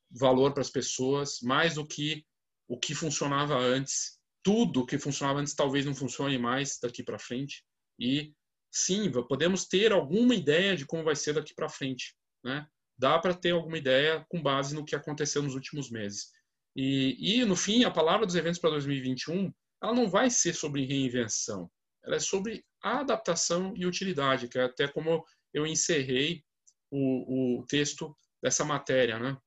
valor 0.09 0.53
para 0.53 0.61
as 0.61 0.69
pessoas, 0.69 1.41
mais 1.41 1.75
do 1.75 1.85
que 1.85 2.25
o 2.65 2.79
que 2.79 2.95
funcionava 2.95 3.57
antes. 3.57 4.17
Tudo 4.41 4.85
que 4.85 4.97
funcionava 4.97 5.41
antes 5.41 5.53
talvez 5.53 5.85
não 5.85 5.93
funcione 5.93 6.37
mais 6.37 6.79
daqui 6.81 7.03
para 7.03 7.19
frente. 7.19 7.65
E 7.99 8.33
sim, 8.71 9.11
podemos 9.27 9.65
ter 9.65 9.91
alguma 9.91 10.35
ideia 10.35 10.75
de 10.75 10.85
como 10.85 11.03
vai 11.03 11.15
ser 11.15 11.33
daqui 11.33 11.53
para 11.53 11.69
frente, 11.69 12.15
né? 12.43 12.67
Dá 12.97 13.17
para 13.17 13.33
ter 13.33 13.51
alguma 13.51 13.77
ideia 13.77 14.25
com 14.29 14.41
base 14.41 14.75
no 14.75 14.85
que 14.85 14.95
aconteceu 14.95 15.41
nos 15.41 15.55
últimos 15.55 15.89
meses. 15.89 16.31
E, 16.75 17.39
e 17.39 17.45
no 17.45 17.55
fim, 17.55 17.83
a 17.83 17.91
palavra 17.91 18.25
dos 18.25 18.35
eventos 18.35 18.59
para 18.59 18.71
2021, 18.71 19.51
ela 19.81 19.93
não 19.93 20.09
vai 20.09 20.29
ser 20.29 20.53
sobre 20.53 20.85
reinvenção, 20.85 21.69
ela 22.03 22.17
é 22.17 22.19
sobre 22.19 22.65
adaptação 22.81 23.73
e 23.75 23.85
utilidade, 23.85 24.47
que 24.47 24.57
é 24.57 24.63
até 24.63 24.87
como 24.87 25.25
eu 25.53 25.65
encerrei 25.65 26.43
o, 26.91 27.59
o 27.59 27.65
texto 27.65 28.15
dessa 28.41 28.63
matéria, 28.63 29.19
né? 29.19 29.37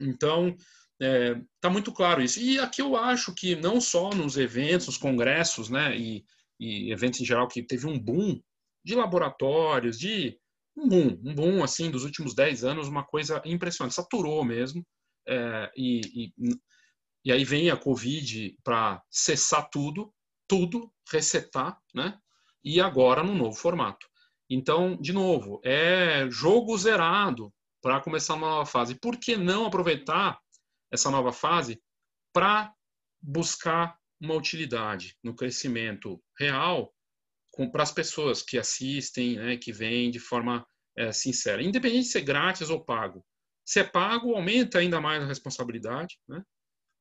Então, 0.00 0.48
está 0.48 0.60
é, 1.00 1.40
tá 1.60 1.70
muito 1.70 1.92
claro 1.92 2.22
isso. 2.22 2.40
E 2.40 2.58
aqui 2.58 2.80
eu 2.80 2.96
acho 2.96 3.34
que 3.34 3.56
não 3.56 3.80
só 3.80 4.10
nos 4.10 4.36
eventos, 4.36 4.86
nos 4.86 4.96
congressos, 4.96 5.68
né, 5.68 5.96
e 5.96 6.24
e 6.62 6.92
eventos 6.92 7.20
em 7.20 7.24
geral 7.24 7.48
que 7.48 7.60
teve 7.60 7.88
um 7.88 7.98
boom 7.98 8.40
de 8.84 8.94
laboratórios, 8.94 9.98
de 9.98 10.38
um 10.76 10.88
boom, 10.88 11.20
um 11.24 11.34
boom 11.34 11.64
assim 11.64 11.90
dos 11.90 12.04
últimos 12.04 12.34
10 12.34 12.62
anos, 12.62 12.86
uma 12.86 13.04
coisa 13.04 13.42
impressionante, 13.44 13.96
saturou 13.96 14.44
mesmo. 14.44 14.86
É, 15.26 15.72
e, 15.76 16.00
e, 16.14 16.32
e 17.24 17.32
aí 17.32 17.44
vem 17.44 17.68
a 17.68 17.76
Covid 17.76 18.56
para 18.62 19.02
cessar 19.10 19.68
tudo, 19.70 20.14
tudo, 20.48 20.92
resetar, 21.10 21.78
né? 21.92 22.16
E 22.64 22.80
agora 22.80 23.24
no 23.24 23.34
novo 23.34 23.56
formato. 23.56 24.06
Então, 24.48 24.96
de 25.00 25.12
novo, 25.12 25.60
é 25.64 26.30
jogo 26.30 26.78
zerado 26.78 27.52
para 27.82 28.00
começar 28.00 28.34
uma 28.34 28.48
nova 28.48 28.66
fase. 28.66 28.94
Por 28.94 29.18
que 29.18 29.36
não 29.36 29.66
aproveitar 29.66 30.38
essa 30.92 31.10
nova 31.10 31.32
fase 31.32 31.82
para 32.32 32.72
buscar 33.20 33.96
uma 34.22 34.34
utilidade 34.34 35.16
no 35.22 35.34
crescimento 35.34 36.22
real 36.38 36.94
para 37.72 37.82
as 37.82 37.92
pessoas 37.92 38.40
que 38.42 38.56
assistem, 38.56 39.36
né, 39.36 39.56
que 39.56 39.72
vêm 39.72 40.10
de 40.10 40.20
forma 40.20 40.66
é, 40.96 41.12
sincera, 41.12 41.62
independente 41.62 42.04
de 42.04 42.12
ser 42.12 42.22
grátis 42.22 42.70
ou 42.70 42.82
pago. 42.82 43.24
Se 43.64 43.80
é 43.80 43.84
pago, 43.84 44.34
aumenta 44.34 44.78
ainda 44.78 45.00
mais 45.00 45.22
a 45.22 45.26
responsabilidade, 45.26 46.18
né? 46.28 46.42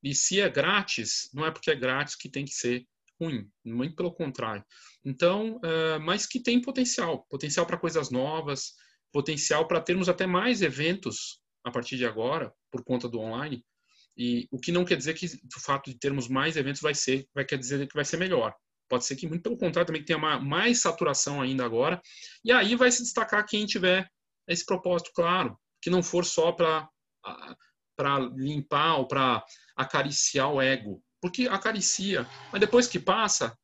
E 0.04 0.16
se 0.16 0.42
é 0.42 0.50
grátis, 0.50 1.30
não 1.34 1.46
é 1.46 1.52
porque 1.52 1.72
é 1.72 1.76
grátis 1.76 2.16
que 2.16 2.30
tem 2.30 2.44
que 2.44 2.52
ser 2.52 2.86
ruim, 3.20 3.48
muito 3.64 3.96
pelo 3.96 4.14
contrário. 4.14 4.66
Então, 5.06 5.60
é, 5.64 6.00
mas 6.00 6.26
que 6.26 6.40
tem 6.40 6.60
potencial, 6.60 7.26
potencial 7.30 7.66
para 7.66 7.78
coisas 7.78 8.10
novas, 8.10 8.74
potencial 9.12 9.68
para 9.68 9.82
termos 9.82 10.10
até 10.10 10.26
mais 10.26 10.62
eventos 10.62 11.40
a 11.64 11.72
partir 11.72 11.98
de 11.98 12.06
agora, 12.06 12.52
por 12.72 12.84
conta 12.84 13.08
do 13.08 13.20
online, 13.20 13.64
e 14.18 14.48
o 14.52 14.60
que 14.60 14.72
não 14.72 14.86
quer 14.86 14.98
dizer 14.98 15.14
que 15.14 15.26
o 15.26 15.60
fato 15.60 15.90
de 15.90 15.98
termos 15.98 16.28
mais 16.28 16.58
eventos 16.58 16.82
vai 16.82 16.94
ser, 16.94 17.28
vai 17.34 17.46
quer 17.46 17.58
dizer 17.58 17.88
que 17.88 17.96
vai 17.96 18.06
ser 18.06 18.18
melhor. 18.18 18.54
Pode 18.90 19.06
ser 19.06 19.16
que 19.16 19.28
muito 19.28 19.42
pelo 19.42 19.58
contrário 19.58 19.88
também 19.88 20.04
tenha 20.04 20.18
uma, 20.18 20.40
mais 20.40 20.82
saturação 20.82 21.42
ainda 21.42 21.64
agora. 21.64 22.02
E 22.44 22.52
aí 22.52 22.76
vai 22.76 22.92
se 22.92 23.04
destacar 23.04 23.46
quem 23.46 23.66
tiver 23.66 24.10
esse 24.48 24.66
propósito 24.66 25.12
claro, 25.16 25.58
que 25.82 25.90
não 25.90 26.04
for 26.04 26.26
só 26.26 26.52
para 26.52 26.88
para 27.96 28.20
limpar 28.36 28.96
ou 28.98 29.08
para 29.08 29.44
acariciar 29.76 30.52
o 30.52 30.60
ego, 30.60 31.04
porque 31.22 31.48
acaricia, 31.48 32.28
mas 32.52 32.60
depois 32.60 32.88
que 32.88 33.00
passa, 33.00 33.56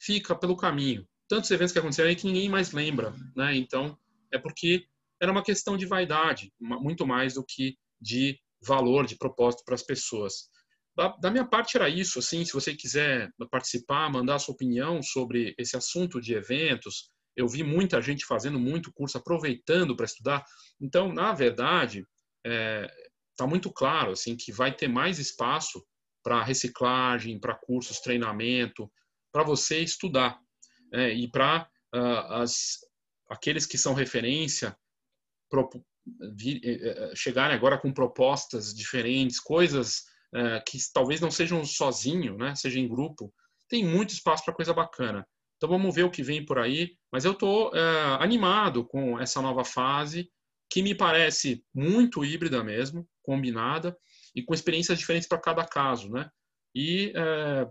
fica 0.00 0.34
pelo 0.34 0.56
caminho. 0.56 1.06
Tantos 1.28 1.50
eventos 1.52 1.72
que 1.72 1.78
aconteceram 1.78 2.08
aí 2.08 2.16
que 2.16 2.26
ninguém 2.26 2.48
mais 2.48 2.72
lembra, 2.72 3.14
né? 3.36 3.54
Então, 3.56 3.96
é 4.32 4.38
porque 4.38 4.84
era 5.22 5.30
uma 5.30 5.44
questão 5.44 5.76
de 5.76 5.86
vaidade, 5.86 6.52
muito 6.58 7.06
mais 7.06 7.34
do 7.34 7.44
que 7.44 7.76
de 8.00 8.38
valor, 8.66 9.06
de 9.06 9.16
propósito 9.16 9.62
para 9.64 9.74
as 9.74 9.82
pessoas. 9.82 10.48
Da, 10.96 11.08
da, 11.20 11.30
minha 11.30 11.46
parte 11.46 11.76
era 11.76 11.88
isso, 11.88 12.18
assim, 12.18 12.44
se 12.44 12.52
você 12.52 12.74
quiser 12.74 13.30
participar, 13.50 14.10
mandar 14.10 14.38
sua 14.38 14.54
opinião 14.54 15.02
sobre 15.02 15.54
esse 15.58 15.76
assunto 15.76 16.20
de 16.20 16.34
eventos, 16.34 17.10
eu 17.36 17.48
vi 17.48 17.64
muita 17.64 18.00
gente 18.00 18.24
fazendo 18.24 18.60
muito 18.60 18.92
curso, 18.92 19.18
aproveitando 19.18 19.96
para 19.96 20.06
estudar. 20.06 20.44
Então, 20.80 21.12
na 21.12 21.32
verdade, 21.32 21.98
está 21.98 22.06
é, 22.46 22.88
tá 23.36 23.46
muito 23.46 23.72
claro 23.72 24.12
assim 24.12 24.36
que 24.36 24.52
vai 24.52 24.74
ter 24.74 24.86
mais 24.86 25.18
espaço 25.18 25.84
para 26.22 26.42
reciclagem, 26.42 27.40
para 27.40 27.54
cursos, 27.54 28.00
treinamento, 28.00 28.90
para 29.32 29.42
você 29.42 29.80
estudar 29.80 30.38
é, 30.92 31.12
e 31.12 31.28
para 31.28 31.68
uh, 31.94 32.44
aqueles 33.28 33.66
que 33.66 33.76
são 33.76 33.94
referência 33.94 34.76
eh, 36.06 36.60
eh, 36.62 37.12
chegarem 37.14 37.56
agora 37.56 37.78
com 37.78 37.92
propostas 37.92 38.74
diferentes, 38.74 39.40
coisas 39.40 40.02
uh, 40.34 40.62
que 40.66 40.78
talvez 40.92 41.20
não 41.20 41.30
sejam 41.30 41.64
sozinho, 41.64 42.36
né, 42.36 42.54
seja 42.54 42.78
em 42.78 42.88
grupo, 42.88 43.32
tem 43.68 43.84
muito 43.84 44.12
espaço 44.12 44.44
para 44.44 44.54
coisa 44.54 44.74
bacana. 44.74 45.26
Então 45.56 45.68
vamos 45.68 45.94
ver 45.94 46.04
o 46.04 46.10
que 46.10 46.22
vem 46.22 46.44
por 46.44 46.58
aí, 46.58 46.92
mas 47.10 47.24
eu 47.24 47.32
estou 47.32 47.72
animado 48.18 48.84
com 48.84 49.18
essa 49.18 49.40
nova 49.40 49.64
fase, 49.64 50.28
que 50.68 50.82
me 50.82 50.94
parece 50.94 51.64
muito 51.74 52.24
híbrida 52.24 52.62
mesmo, 52.62 53.08
combinada, 53.22 53.96
e 54.34 54.42
com 54.42 54.52
experiências 54.52 54.98
diferentes 54.98 55.26
para 55.26 55.38
cada 55.38 55.64
caso, 55.64 56.10
né? 56.10 56.28
E 56.74 57.14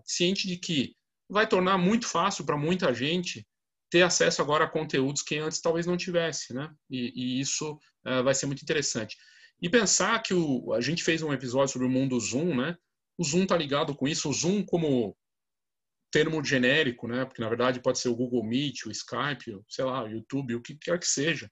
ciente 0.05 0.47
de 0.47 0.57
que 0.57 0.95
vai 1.29 1.45
tornar 1.45 1.77
muito 1.77 2.07
fácil 2.07 2.45
para 2.45 2.57
muita 2.57 2.93
gente 2.93 3.45
ter 3.93 4.01
acesso 4.01 4.41
agora 4.41 4.65
a 4.65 4.67
conteúdos 4.67 5.21
que 5.21 5.37
antes 5.37 5.61
talvez 5.61 5.85
não 5.85 5.95
tivesse, 5.95 6.51
né? 6.51 6.73
E, 6.89 7.13
e 7.15 7.39
isso 7.39 7.73
uh, 8.07 8.23
vai 8.23 8.33
ser 8.33 8.47
muito 8.47 8.63
interessante. 8.63 9.15
E 9.61 9.69
pensar 9.69 10.19
que 10.23 10.33
o, 10.33 10.73
a 10.73 10.81
gente 10.81 11.03
fez 11.03 11.21
um 11.21 11.31
episódio 11.31 11.73
sobre 11.73 11.85
o 11.85 11.91
mundo 11.91 12.19
Zoom, 12.19 12.55
né? 12.55 12.75
O 13.19 13.23
Zoom 13.23 13.43
está 13.43 13.55
ligado 13.55 13.93
com 13.95 14.07
isso, 14.07 14.27
o 14.27 14.33
Zoom 14.33 14.65
como 14.65 15.15
termo 16.11 16.43
genérico, 16.43 17.07
né? 17.07 17.23
Porque 17.23 17.39
na 17.39 17.47
verdade 17.47 17.83
pode 17.83 17.99
ser 17.99 18.09
o 18.09 18.15
Google 18.15 18.43
Meet, 18.43 18.87
o 18.87 18.91
Skype, 18.91 19.61
sei 19.69 19.85
lá, 19.85 20.03
o 20.03 20.09
YouTube, 20.09 20.55
o 20.55 20.61
que 20.63 20.73
quer 20.75 20.97
que 20.97 21.07
seja. 21.07 21.47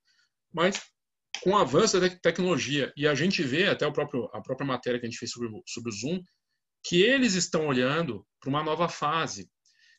Mas 0.51 0.81
com 1.43 1.51
o 1.51 1.57
avanço 1.57 1.99
da 1.99 2.09
tecnologia 2.09 2.91
e 2.97 3.07
a 3.07 3.13
gente 3.13 3.43
vê 3.43 3.67
até 3.67 3.85
o 3.85 3.93
próprio 3.93 4.25
a 4.33 4.41
própria 4.41 4.65
matéria 4.65 4.99
que 4.99 5.05
a 5.05 5.09
gente 5.09 5.19
fez 5.19 5.29
sobre, 5.29 5.47
sobre 5.67 5.91
o 5.91 5.95
Zoom 5.95 6.23
que 6.83 7.03
eles 7.03 7.35
estão 7.35 7.67
olhando 7.67 8.25
para 8.39 8.49
uma 8.49 8.63
nova 8.63 8.89
fase 8.89 9.47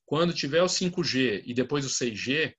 quando 0.07 0.35
tiver 0.35 0.63
o 0.63 0.67
5G 0.67 1.43
e 1.47 1.55
depois 1.55 1.85
o 1.85 1.89
6G, 1.89 2.55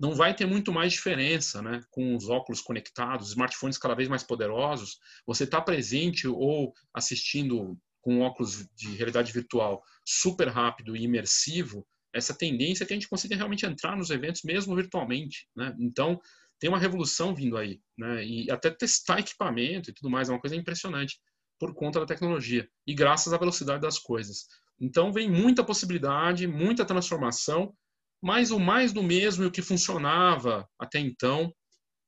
não 0.00 0.14
vai 0.14 0.34
ter 0.34 0.46
muito 0.46 0.72
mais 0.72 0.92
diferença, 0.92 1.60
né? 1.60 1.80
Com 1.90 2.14
os 2.14 2.28
óculos 2.28 2.60
conectados, 2.60 3.30
smartphones 3.30 3.78
cada 3.78 3.94
vez 3.94 4.08
mais 4.08 4.22
poderosos, 4.22 4.98
você 5.26 5.44
está 5.44 5.60
presente 5.60 6.28
ou 6.28 6.72
assistindo 6.94 7.76
com 8.00 8.20
óculos 8.20 8.66
de 8.76 8.94
realidade 8.96 9.32
virtual 9.32 9.82
super 10.06 10.48
rápido 10.48 10.96
e 10.96 11.02
imersivo, 11.02 11.86
essa 12.14 12.34
tendência 12.34 12.84
é 12.84 12.86
que 12.86 12.92
a 12.92 12.96
gente 12.96 13.08
consiga 13.08 13.36
realmente 13.36 13.66
entrar 13.66 13.96
nos 13.96 14.10
eventos 14.10 14.42
mesmo 14.42 14.74
virtualmente, 14.74 15.46
né? 15.54 15.74
Então, 15.78 16.20
tem 16.58 16.70
uma 16.70 16.78
revolução 16.78 17.34
vindo 17.34 17.56
aí, 17.56 17.80
né? 17.96 18.24
E 18.24 18.50
até 18.50 18.70
testar 18.70 19.20
equipamento 19.20 19.90
e 19.90 19.94
tudo 19.94 20.10
mais 20.10 20.28
é 20.28 20.32
uma 20.32 20.40
coisa 20.40 20.56
impressionante 20.56 21.20
por 21.58 21.74
conta 21.74 22.00
da 22.00 22.06
tecnologia 22.06 22.68
e 22.86 22.94
graças 22.94 23.32
à 23.32 23.38
velocidade 23.38 23.82
das 23.82 23.98
coisas. 23.98 24.46
Então, 24.80 25.12
vem 25.12 25.30
muita 25.30 25.64
possibilidade, 25.64 26.46
muita 26.46 26.84
transformação, 26.84 27.74
mas 28.22 28.50
o 28.50 28.58
mais 28.58 28.92
do 28.92 29.02
mesmo 29.02 29.44
e 29.44 29.46
o 29.46 29.50
que 29.50 29.62
funcionava 29.62 30.68
até 30.78 30.98
então 30.98 31.52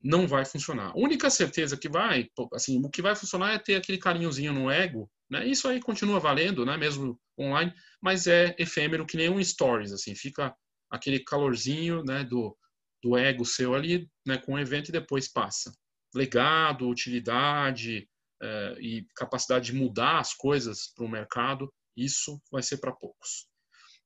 não 0.02 0.26
vai 0.26 0.44
funcionar. 0.44 0.90
A 0.90 0.98
única 0.98 1.28
certeza 1.28 1.76
que 1.76 1.88
vai, 1.88 2.26
assim, 2.54 2.80
o 2.84 2.88
que 2.88 3.02
vai 3.02 3.14
funcionar 3.14 3.52
é 3.52 3.58
ter 3.58 3.76
aquele 3.76 3.98
carinhozinho 3.98 4.52
no 4.52 4.70
ego, 4.70 5.10
né? 5.28 5.46
Isso 5.46 5.68
aí 5.68 5.80
continua 5.80 6.18
valendo, 6.18 6.64
né? 6.64 6.76
Mesmo 6.76 7.20
online, 7.38 7.72
mas 8.00 8.26
é 8.26 8.54
efêmero 8.58 9.06
que 9.06 9.16
nem 9.16 9.28
um 9.28 9.42
stories, 9.42 9.92
assim, 9.92 10.14
fica 10.14 10.54
aquele 10.90 11.20
calorzinho, 11.20 12.02
né? 12.02 12.24
Do, 12.24 12.56
do 13.02 13.16
ego 13.16 13.44
seu 13.44 13.74
ali, 13.74 14.08
né? 14.26 14.38
Com 14.38 14.54
o 14.54 14.58
evento 14.58 14.88
e 14.88 14.92
depois 14.92 15.30
passa. 15.30 15.72
Legado, 16.14 16.88
utilidade 16.88 18.08
eh, 18.42 18.76
e 18.80 19.06
capacidade 19.14 19.66
de 19.66 19.74
mudar 19.74 20.18
as 20.18 20.34
coisas 20.34 20.92
para 20.96 21.04
o 21.04 21.08
mercado, 21.08 21.72
isso 21.96 22.40
vai 22.50 22.62
ser 22.62 22.78
para 22.78 22.92
poucos. 22.92 23.46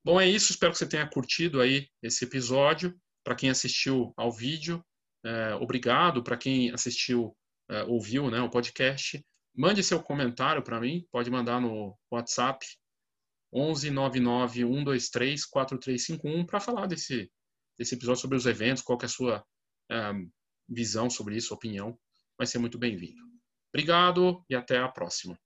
Bom, 0.05 0.21
é 0.21 0.29
isso. 0.29 0.53
Espero 0.53 0.73
que 0.73 0.79
você 0.79 0.89
tenha 0.89 1.09
curtido 1.09 1.61
aí 1.61 1.89
esse 2.03 2.25
episódio. 2.25 2.95
Para 3.25 3.35
quem 3.35 3.49
assistiu 3.49 4.13
ao 4.17 4.31
vídeo, 4.31 4.85
é, 5.25 5.55
obrigado. 5.55 6.23
Para 6.23 6.37
quem 6.37 6.71
assistiu, 6.73 7.35
é, 7.71 7.85
ouviu 7.85 8.31
né, 8.31 8.41
o 8.41 8.51
podcast, 8.51 9.25
mande 9.57 9.83
seu 9.83 10.03
comentário 10.03 10.63
para 10.63 10.81
mim. 10.81 11.07
Pode 11.11 11.31
mandar 11.31 11.61
no 11.61 11.99
WhatsApp 12.11 12.67
11 13.53 13.91
99 13.91 14.61
123 14.61 15.47
4351 15.47 16.45
para 16.45 16.61
falar 16.61 16.87
desse, 16.87 17.31
desse 17.79 17.95
episódio 17.95 18.21
sobre 18.21 18.37
os 18.37 18.47
eventos, 18.47 18.83
qual 18.83 18.99
é 19.01 19.07
a 19.07 19.09
sua 19.09 19.45
é, 19.91 20.13
visão 20.69 21.09
sobre 21.09 21.37
isso, 21.37 21.55
opinião. 21.55 21.99
Vai 22.37 22.47
ser 22.47 22.59
muito 22.59 22.79
bem-vindo. 22.79 23.23
Obrigado 23.73 24.45
e 24.51 24.55
até 24.55 24.79
a 24.79 24.89
próxima. 24.89 25.39